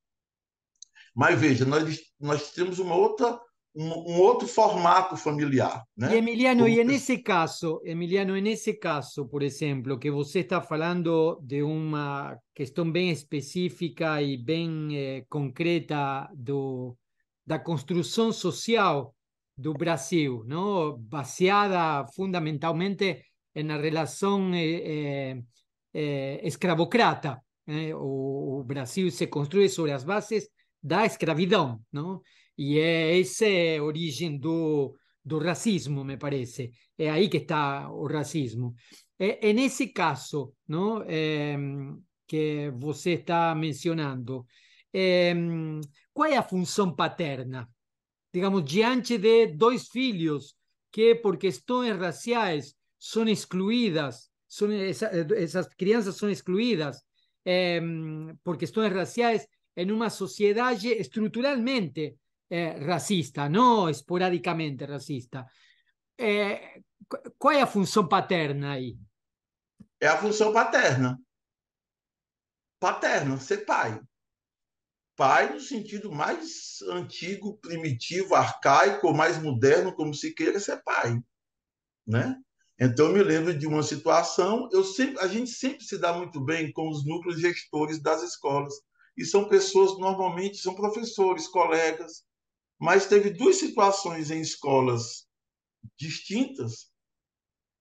Mas 1.14 1.40
veja, 1.40 1.66
nós, 1.66 2.00
nós 2.20 2.52
temos 2.52 2.80
uma 2.80 2.96
outra, 2.96 3.38
um, 3.76 3.88
um 3.88 4.20
outro 4.22 4.48
formato 4.48 5.18
familiar. 5.18 5.84
Né? 5.98 6.16
E 6.16 6.18
Emiliano, 6.18 6.64
Como... 6.64 6.74
e 6.74 6.84
nesse 6.84 7.18
caso, 7.18 7.82
Emiliano, 7.84 8.40
nesse 8.40 8.74
caso, 8.74 9.28
por 9.28 9.44
exemplo, 9.44 10.00
que 10.00 10.10
você 10.10 10.40
está 10.40 10.62
falando 10.62 11.40
de 11.44 11.62
uma 11.62 12.38
questão 12.56 12.90
bem 12.90 13.10
específica 13.12 14.22
e 14.22 14.38
bem 14.38 14.96
eh, 14.96 15.26
concreta 15.28 16.30
do, 16.34 16.96
da 17.46 17.60
construção 17.60 18.32
social 18.32 19.14
do 19.58 19.74
Brasil, 19.74 20.44
não? 20.48 20.98
baseada 20.98 22.08
fundamentalmente 22.16 23.26
na 23.54 23.76
relação 23.76 24.54
eh, 24.54 25.36
eh, 25.36 25.42
eh, 25.94 26.40
escravocrata. 26.44 27.42
Eh, 27.68 27.94
o, 27.94 28.60
o, 28.60 28.64
Brasil 28.64 29.12
se 29.12 29.28
construye 29.28 29.70
sobre 29.70 29.92
as 29.92 30.04
bases 30.04 30.50
da 30.82 31.06
escravidão, 31.06 31.82
não? 31.92 32.22
E 32.58 32.80
é 32.80 33.20
essa 33.20 33.46
a 33.46 33.84
origem 33.84 34.38
do, 34.38 34.96
do 35.24 35.40
racismo, 35.40 36.04
me 36.04 36.18
parece. 36.18 36.72
É 36.98 37.10
aí 37.10 37.30
que 37.30 37.38
está 37.38 37.90
o 37.92 38.08
racismo. 38.08 38.74
É, 39.18 39.50
é 39.50 39.54
nesse 39.54 39.88
caso 39.88 40.54
não? 40.68 41.04
É, 41.08 41.58
que 42.28 42.72
você 42.78 43.12
está 43.14 43.56
mencionando, 43.56 44.46
é, 44.94 45.34
qual 46.14 46.30
é 46.30 46.38
a 46.38 46.44
função 46.44 46.96
paterna? 46.96 47.68
Digamos, 48.32 48.64
diante 48.64 49.18
de 49.18 49.48
dois 49.48 49.88
filhos 49.88 50.56
que, 50.92 51.16
por 51.16 51.38
questões 51.38 51.98
raciais, 51.98 52.76
são 53.00 53.28
excluídas 53.28 54.30
son, 54.50 54.72
esa, 54.72 55.08
eh, 55.14 55.76
crianças 55.78 56.18
são 56.18 56.30
excluídas 56.30 57.06
eh, 57.46 57.80
por 58.44 58.58
questões 58.58 58.92
raciais 58.92 59.48
em 59.78 59.92
uma 59.92 60.10
sociedade 60.10 60.90
estruturalmente 60.90 62.18
eh, 62.50 62.80
racista, 62.84 63.48
não 63.48 63.90
esporadicamente 63.90 64.86
racista. 64.86 65.46
Eh, 66.18 66.82
qual 67.38 67.54
é 67.54 67.62
a 67.62 67.68
função 67.68 68.08
paterna 68.08 68.74
aí? 68.74 68.98
É 70.02 70.08
a 70.08 70.18
função 70.18 70.52
paterna. 70.52 71.18
Paterna, 72.80 73.38
ser 73.38 73.66
pai. 73.66 74.02
Pai 75.16 75.54
no 75.54 75.60
sentido 75.60 76.12
mais 76.12 76.82
antigo, 76.90 77.58
primitivo, 77.58 78.36
arcaico, 78.36 79.14
mais 79.14 79.42
moderno, 79.42 79.94
como 79.94 80.14
se 80.14 80.34
queira 80.34 80.60
ser 80.60 80.82
pai. 80.82 81.22
Né? 82.08 82.42
Então, 82.80 83.08
eu 83.08 83.14
me 83.14 83.24
lembro 83.24 83.58
de 83.58 83.68
uma 83.68 83.84
situação, 83.84 84.70
eu 84.72 84.84
sempre, 84.86 85.20
a 85.20 85.28
gente 85.28 85.50
sempre 85.50 85.84
se 85.84 85.98
dá 85.98 86.14
muito 86.14 86.40
bem 86.40 86.72
com 86.72 86.90
os 86.90 87.06
núcleos 87.06 87.42
gestores 87.42 88.02
das 88.02 88.24
escolas, 88.24 88.74
e 89.18 89.26
são 89.26 89.50
pessoas, 89.50 90.00
normalmente, 90.00 90.58
são 90.58 90.74
professores, 90.74 91.48
colegas, 91.48 92.24
mas 92.80 93.06
teve 93.06 93.32
duas 93.32 93.58
situações 93.58 94.32
em 94.32 94.40
escolas 94.40 95.28
distintas 95.98 96.90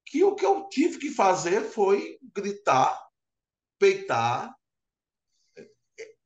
que 0.04 0.24
o 0.24 0.34
que 0.34 0.44
eu 0.44 0.68
tive 0.68 0.98
que 0.98 1.10
fazer 1.10 1.62
foi 1.62 2.18
gritar, 2.34 3.00
peitar. 3.78 4.52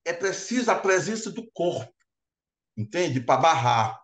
É 0.04 0.14
preciso 0.14 0.70
a 0.70 0.74
presença 0.74 1.30
do 1.30 1.46
corpo, 1.52 1.92
entende? 2.76 3.20
Para 3.20 3.40
barrar 3.40 4.01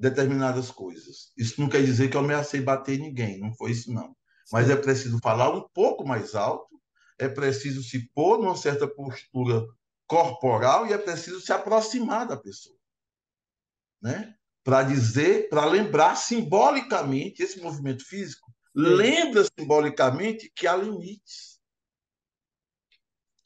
determinadas 0.00 0.70
coisas. 0.70 1.30
Isso 1.36 1.60
não 1.60 1.68
quer 1.68 1.84
dizer 1.84 2.08
que 2.08 2.16
eu 2.16 2.22
ameacei 2.22 2.62
bater 2.62 2.98
ninguém, 2.98 3.38
não 3.38 3.54
foi 3.54 3.72
isso 3.72 3.92
não. 3.92 4.16
Mas 4.50 4.70
é 4.70 4.74
preciso 4.74 5.18
falar 5.22 5.54
um 5.54 5.68
pouco 5.74 6.08
mais 6.08 6.34
alto, 6.34 6.80
é 7.18 7.28
preciso 7.28 7.82
se 7.82 8.08
pôr 8.14 8.38
numa 8.38 8.56
certa 8.56 8.88
postura 8.88 9.62
corporal 10.06 10.86
e 10.86 10.94
é 10.94 10.98
preciso 10.98 11.38
se 11.42 11.52
aproximar 11.52 12.26
da 12.26 12.36
pessoa, 12.36 12.78
né? 14.02 14.34
Para 14.64 14.82
dizer, 14.82 15.50
para 15.50 15.66
lembrar 15.66 16.16
simbolicamente 16.16 17.42
esse 17.42 17.60
movimento 17.60 18.04
físico, 18.04 18.50
lembra 18.74 19.44
simbolicamente 19.58 20.50
que 20.54 20.66
há 20.66 20.76
limites. 20.76 21.60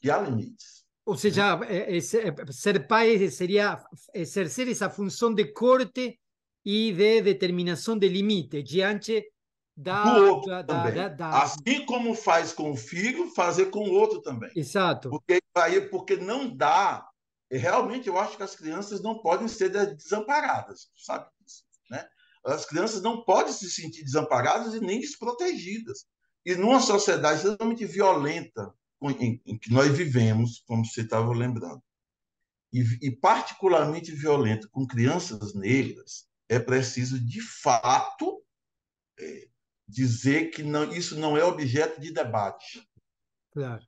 Que 0.00 0.10
há 0.10 0.20
limites. 0.20 0.84
Ou 1.04 1.16
seja, 1.16 1.58
é, 1.68 1.96
é, 1.96 2.00
ser 2.00 2.86
pai 2.86 3.28
seria 3.30 3.84
exercer 4.14 4.68
essa 4.68 4.88
função 4.88 5.34
de 5.34 5.52
corte 5.52 6.18
e 6.64 6.92
de 6.92 7.22
determinação 7.22 7.98
de 7.98 8.08
limite 8.08 8.62
diante 8.62 9.24
da, 9.76 10.04
do 10.04 10.24
outro 10.26 10.50
da, 10.50 10.64
também. 10.64 10.94
Da, 10.94 11.08
da, 11.08 11.42
assim 11.42 11.84
como 11.84 12.14
faz 12.14 12.52
com 12.52 12.70
o 12.70 12.76
filho, 12.76 13.30
fazer 13.34 13.66
com 13.66 13.88
o 13.88 13.92
outro 13.92 14.22
também. 14.22 14.50
Exato. 14.54 15.10
Porque 15.10 15.40
aí 15.56 15.80
porque 15.88 16.16
não 16.16 16.54
dá. 16.54 17.06
Realmente 17.50 18.08
eu 18.08 18.18
acho 18.18 18.36
que 18.36 18.42
as 18.42 18.56
crianças 18.56 19.02
não 19.02 19.18
podem 19.18 19.46
ser 19.46 19.68
desamparadas, 19.68 20.88
sabe 20.96 21.26
disso, 21.40 21.62
né? 21.90 22.04
As 22.44 22.64
crianças 22.64 23.02
não 23.02 23.24
podem 23.24 23.52
se 23.52 23.70
sentir 23.70 24.02
desamparadas 24.02 24.74
e 24.74 24.80
nem 24.80 25.00
desprotegidas. 25.00 26.06
E 26.44 26.54
numa 26.54 26.80
sociedade 26.80 27.36
extremamente 27.36 27.86
violenta 27.86 28.74
em, 29.02 29.40
em 29.46 29.58
que 29.58 29.72
nós 29.72 29.96
vivemos, 29.96 30.62
como 30.66 30.84
você 30.84 31.02
estava 31.02 31.32
lembrando, 31.32 31.82
e, 32.72 32.82
e 33.02 33.10
particularmente 33.16 34.10
violenta 34.12 34.68
com 34.68 34.86
crianças 34.86 35.54
negras, 35.54 36.26
é 36.48 36.58
preciso, 36.58 37.18
de 37.18 37.40
fato, 37.40 38.42
é, 39.18 39.48
dizer 39.86 40.50
que 40.50 40.62
não, 40.62 40.92
isso 40.92 41.18
não 41.18 41.36
é 41.36 41.44
objeto 41.44 42.00
de 42.00 42.12
debate. 42.12 42.86
Claro. 43.52 43.84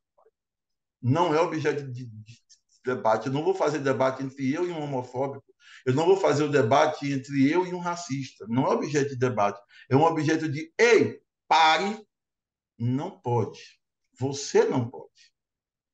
Não 1.02 1.34
é 1.34 1.40
objeto 1.40 1.90
de, 1.90 2.06
de 2.06 2.42
debate. 2.84 3.26
Eu 3.26 3.32
não 3.32 3.44
vou 3.44 3.54
fazer 3.54 3.78
debate 3.80 4.22
entre 4.22 4.52
eu 4.52 4.66
e 4.66 4.70
um 4.70 4.82
homofóbico. 4.82 5.44
Eu 5.84 5.94
não 5.94 6.06
vou 6.06 6.16
fazer 6.16 6.44
o 6.44 6.50
debate 6.50 7.12
entre 7.12 7.50
eu 7.50 7.66
e 7.66 7.74
um 7.74 7.78
racista. 7.78 8.46
Não 8.48 8.66
é 8.66 8.70
objeto 8.70 9.10
de 9.10 9.16
debate. 9.16 9.60
É 9.90 9.96
um 9.96 10.04
objeto 10.04 10.48
de, 10.48 10.72
ei, 10.78 11.20
pare, 11.46 12.04
não 12.78 13.20
pode. 13.20 13.60
Você 14.18 14.64
não 14.64 14.88
pode. 14.88 15.32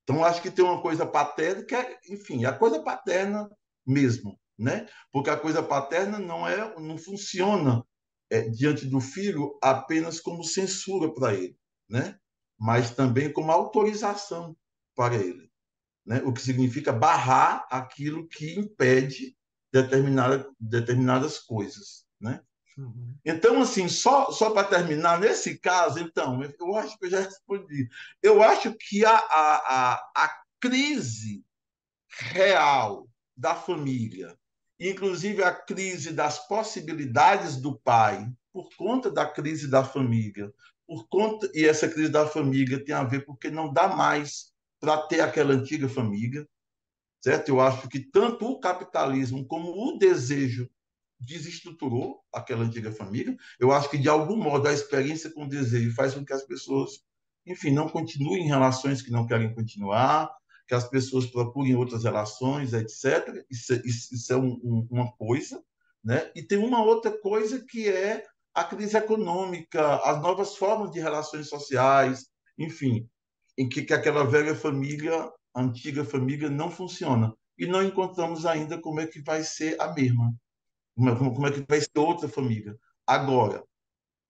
Então, 0.03 0.23
acho 0.23 0.41
que 0.41 0.51
tem 0.51 0.63
uma 0.63 0.81
coisa 0.81 1.05
paterna 1.05 1.63
que 1.63 1.75
é, 1.75 1.99
enfim, 2.09 2.45
a 2.45 2.53
coisa 2.57 2.81
paterna 2.81 3.49
mesmo, 3.85 4.39
né? 4.63 4.87
Porque 5.11 5.29
a 5.29 5.37
coisa 5.37 5.61
paterna 5.61 6.17
não 6.17 6.47
é, 6.47 6.73
não 6.79 6.97
funciona 6.97 7.85
é, 8.29 8.49
diante 8.49 8.85
do 8.85 9.01
filho 9.01 9.57
apenas 9.61 10.21
como 10.21 10.43
censura 10.43 11.13
para 11.13 11.33
ele, 11.33 11.57
né? 11.89 12.17
Mas 12.57 12.91
também 12.91 13.31
como 13.31 13.51
autorização 13.51 14.55
para 14.95 15.15
ele, 15.15 15.51
né? 16.05 16.21
O 16.23 16.31
que 16.31 16.41
significa 16.41 16.93
barrar 16.93 17.67
aquilo 17.69 18.27
que 18.29 18.57
impede 18.57 19.35
determinada, 19.71 20.49
determinadas 20.57 21.39
coisas, 21.39 22.05
né? 22.19 22.41
Uhum. 22.77 23.15
Então, 23.25 23.61
assim, 23.61 23.89
só, 23.89 24.31
só 24.31 24.49
para 24.49 24.67
terminar, 24.67 25.19
nesse 25.19 25.59
caso, 25.59 25.99
então, 25.99 26.41
eu 26.41 26.75
acho 26.77 26.97
que 26.97 27.05
eu 27.05 27.09
já 27.09 27.19
respondi. 27.19 27.87
Eu 28.21 28.41
acho 28.41 28.73
que 28.75 29.05
a, 29.05 29.15
a, 29.15 29.55
a, 29.55 30.11
a 30.15 30.43
crise 30.59 31.43
real 32.09 33.07
da 33.35 33.55
família, 33.55 34.35
inclusive 34.89 35.43
a 35.43 35.53
crise 35.53 36.11
das 36.11 36.47
possibilidades 36.47 37.57
do 37.57 37.77
pai, 37.79 38.27
por 38.51 38.69
conta 38.75 39.09
da 39.09 39.25
crise 39.25 39.69
da 39.69 39.83
família, 39.83 40.51
por 40.85 41.07
conta 41.07 41.49
e 41.53 41.65
essa 41.65 41.87
crise 41.87 42.09
da 42.09 42.27
família 42.27 42.83
tem 42.83 42.93
a 42.93 43.03
ver 43.03 43.25
porque 43.25 43.49
não 43.49 43.71
dá 43.71 43.87
mais 43.87 44.51
para 44.79 44.97
ter 45.07 45.21
aquela 45.21 45.53
antiga 45.53 45.87
família, 45.87 46.47
certo? 47.21 47.49
Eu 47.49 47.61
acho 47.61 47.87
que 47.87 47.99
tanto 47.99 48.45
o 48.45 48.59
capitalismo 48.59 49.45
como 49.47 49.71
o 49.71 49.97
desejo 49.97 50.69
desestruturou 51.19 52.21
aquela 52.33 52.65
antiga 52.65 52.91
família. 52.91 53.35
Eu 53.59 53.71
acho 53.71 53.89
que, 53.89 53.97
de 53.97 54.09
algum 54.09 54.35
modo, 54.35 54.67
a 54.67 54.73
experiência 54.73 55.31
com 55.31 55.45
o 55.45 55.49
desejo 55.49 55.95
faz 55.95 56.13
com 56.13 56.25
que 56.25 56.33
as 56.33 56.43
pessoas, 56.43 57.01
enfim, 57.45 57.71
não 57.71 57.87
continuem 57.87 58.43
em 58.43 58.47
relações 58.47 59.01
que 59.01 59.11
não 59.11 59.25
querem 59.25 59.53
continuar, 59.53 60.29
que 60.67 60.73
as 60.73 60.87
pessoas 60.87 61.25
procurem 61.25 61.75
outras 61.75 62.03
relações, 62.03 62.73
etc. 62.73 63.45
Isso, 63.49 63.73
isso, 63.85 64.15
isso 64.15 64.33
é 64.33 64.37
um, 64.37 64.59
um, 64.63 64.87
uma 64.89 65.11
coisa. 65.13 65.61
Né? 66.03 66.31
E 66.35 66.41
tem 66.41 66.57
uma 66.57 66.83
outra 66.83 67.11
coisa 67.11 67.63
que 67.65 67.87
é 67.87 68.25
a 68.53 68.63
crise 68.63 68.97
econômica, 68.97 69.95
as 70.03 70.21
novas 70.21 70.55
formas 70.55 70.91
de 70.91 70.99
relações 70.99 71.49
sociais, 71.49 72.27
enfim, 72.57 73.09
em 73.57 73.67
que, 73.67 73.83
que 73.83 73.93
aquela 73.93 74.23
velha 74.23 74.55
família, 74.55 75.31
antiga 75.55 76.05
família, 76.05 76.49
não 76.49 76.69
funciona. 76.69 77.33
E 77.57 77.65
não 77.65 77.83
encontramos 77.83 78.45
ainda 78.45 78.79
como 78.79 78.99
é 78.99 79.07
que 79.07 79.21
vai 79.21 79.43
ser 79.43 79.79
a 79.79 79.93
mesma. 79.93 80.33
Como, 80.95 81.33
como 81.33 81.47
é 81.47 81.51
que 81.51 81.65
vai 81.67 81.81
ser 81.81 81.97
outra 81.97 82.27
família? 82.27 82.77
Agora, 83.05 83.63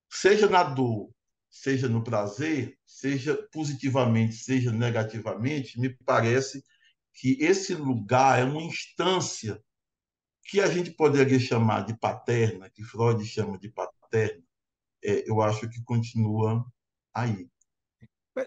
seja 0.09 0.49
na 0.49 0.63
dor, 0.63 1.09
seja 1.53 1.87
no 1.87 2.03
prazer, 2.03 2.75
seja 2.83 3.37
positivamente, 3.51 4.33
seja 4.33 4.71
negativamente, 4.71 5.79
me 5.79 5.87
parece 5.87 6.63
que 7.13 7.37
esse 7.39 7.75
lugar 7.75 8.39
é 8.39 8.43
uma 8.43 8.63
instância 8.63 9.63
que 10.45 10.59
a 10.59 10.65
gente 10.65 10.89
poderia 10.89 11.39
chamar 11.39 11.85
de 11.85 11.95
paterna, 11.95 12.71
que 12.71 12.83
Freud 12.83 13.23
chama 13.23 13.59
de 13.59 13.69
paterna, 13.69 14.43
é, 15.05 15.29
eu 15.29 15.41
acho 15.43 15.69
que 15.69 15.81
continua 15.83 16.65
aí. 17.13 17.47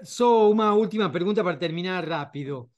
Só 0.03 0.51
uma 0.51 0.75
última 0.75 1.09
pergunta 1.09 1.45
para 1.45 1.57
terminar 1.57 2.07
rápido. 2.09 2.69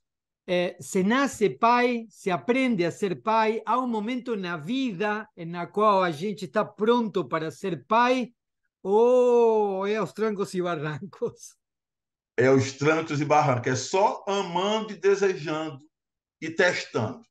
Eh, 0.47 0.77
se 0.79 1.03
nace 1.03 1.49
pai, 1.49 2.07
se 2.11 2.31
aprende 2.31 2.85
a 2.85 2.91
ser 2.91 3.23
pai, 3.23 3.62
há 3.64 3.79
um 3.79 3.88
momento 3.88 4.37
na 4.37 4.59
vida 4.59 5.27
na 5.47 5.67
qual 5.67 6.03
a 6.03 6.11
gente 6.11 6.45
está 6.45 6.64
pronto 6.67 7.25
para 7.25 7.51
ser 7.51 7.87
pai 7.87 8.33
ou 8.83 9.87
é 9.87 9.97
aos 9.97 10.12
trancos 10.12 10.55
e 10.55 10.62
barrancos? 10.62 11.57
É 12.37 12.51
os 12.51 12.73
trancos 12.73 13.21
e 13.21 13.25
barrancos, 13.25 13.73
é 13.73 13.77
só 13.77 14.25
amando 14.27 14.93
e 14.93 14.97
desejando 14.97 15.85
e 16.41 16.51
testando. 16.51 17.23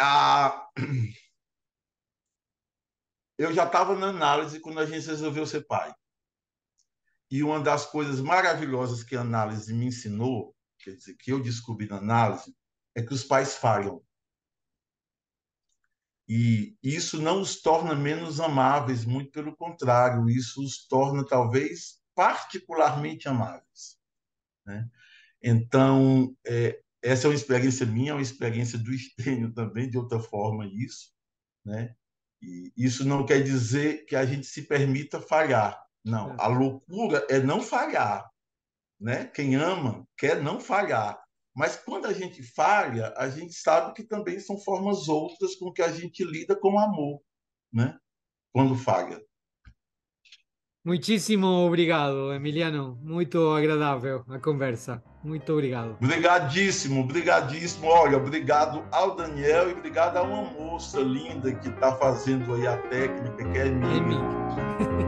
Ah, 0.00 0.68
eu 3.36 3.52
já 3.52 3.64
estava 3.64 3.96
na 3.96 4.08
análise 4.08 4.60
quando 4.60 4.78
a 4.78 4.86
gente 4.86 5.06
resolveu 5.06 5.46
ser 5.46 5.66
pai. 5.66 5.92
E 7.30 7.42
uma 7.42 7.60
das 7.60 7.84
coisas 7.84 8.20
maravilhosas 8.20 9.02
que 9.02 9.16
a 9.16 9.20
análise 9.20 9.74
me 9.74 9.86
ensinou 9.86 10.56
quer 10.78 10.96
dizer, 10.96 11.16
que 11.16 11.32
eu 11.32 11.42
descobri 11.42 11.88
na 11.88 11.96
análise, 11.96 12.56
é 12.94 13.02
que 13.02 13.12
os 13.12 13.24
pais 13.24 13.56
falham. 13.56 14.02
E 16.28 16.76
isso 16.82 17.20
não 17.20 17.40
os 17.40 17.60
torna 17.60 17.94
menos 17.94 18.38
amáveis, 18.38 19.04
muito 19.04 19.30
pelo 19.30 19.56
contrário, 19.56 20.28
isso 20.28 20.62
os 20.62 20.86
torna 20.86 21.24
talvez 21.24 22.00
particularmente 22.14 23.28
amáveis. 23.28 23.96
Né? 24.66 24.86
Então, 25.42 26.36
é, 26.46 26.80
essa 27.02 27.26
é 27.26 27.30
uma 27.30 27.36
experiência 27.36 27.86
minha, 27.86 28.10
é 28.10 28.14
uma 28.14 28.22
experiência 28.22 28.78
do 28.78 28.92
Estênio 28.92 29.52
também, 29.54 29.88
de 29.88 29.96
outra 29.96 30.20
forma, 30.20 30.66
isso. 30.66 31.10
Né? 31.64 31.94
E 32.42 32.72
isso 32.76 33.04
não 33.06 33.24
quer 33.24 33.42
dizer 33.42 34.04
que 34.04 34.14
a 34.14 34.26
gente 34.26 34.46
se 34.46 34.62
permita 34.62 35.20
falhar. 35.20 35.82
Não, 36.04 36.32
é. 36.32 36.36
a 36.38 36.46
loucura 36.46 37.26
é 37.30 37.38
não 37.40 37.62
falhar 37.62 38.28
né? 39.00 39.26
Quem 39.26 39.54
ama 39.54 40.06
quer 40.16 40.42
não 40.42 40.60
falhar. 40.60 41.18
Mas 41.58 41.74
quando 41.74 42.06
a 42.06 42.12
gente 42.12 42.40
falha, 42.40 43.12
a 43.16 43.28
gente 43.28 43.52
sabe 43.52 43.92
que 43.92 44.04
também 44.04 44.38
são 44.38 44.56
formas 44.56 45.08
outras 45.08 45.56
com 45.56 45.72
que 45.72 45.82
a 45.82 45.90
gente 45.90 46.22
lida 46.22 46.54
com 46.54 46.78
amor, 46.78 47.20
né? 47.72 47.98
Quando 48.52 48.76
falha. 48.76 49.20
Muitíssimo 50.84 51.48
obrigado, 51.66 52.32
Emiliano. 52.32 52.96
Muito 53.02 53.50
agradável 53.50 54.24
a 54.28 54.38
conversa. 54.38 55.02
Muito 55.24 55.52
obrigado. 55.52 55.96
Obrigadíssimo, 56.00 57.00
obrigadíssimo. 57.00 57.88
Olha, 57.88 58.18
obrigado 58.18 58.86
ao 58.92 59.16
Daniel 59.16 59.68
e 59.68 59.72
obrigado 59.72 60.16
a 60.16 60.22
uma 60.22 60.44
moça 60.52 61.00
linda 61.00 61.52
que 61.52 61.70
está 61.70 61.96
fazendo 61.96 62.54
aí 62.54 62.68
a 62.68 62.76
técnica, 62.82 63.50
que 63.50 63.58
é 63.58 63.66
Emília. 63.66 64.20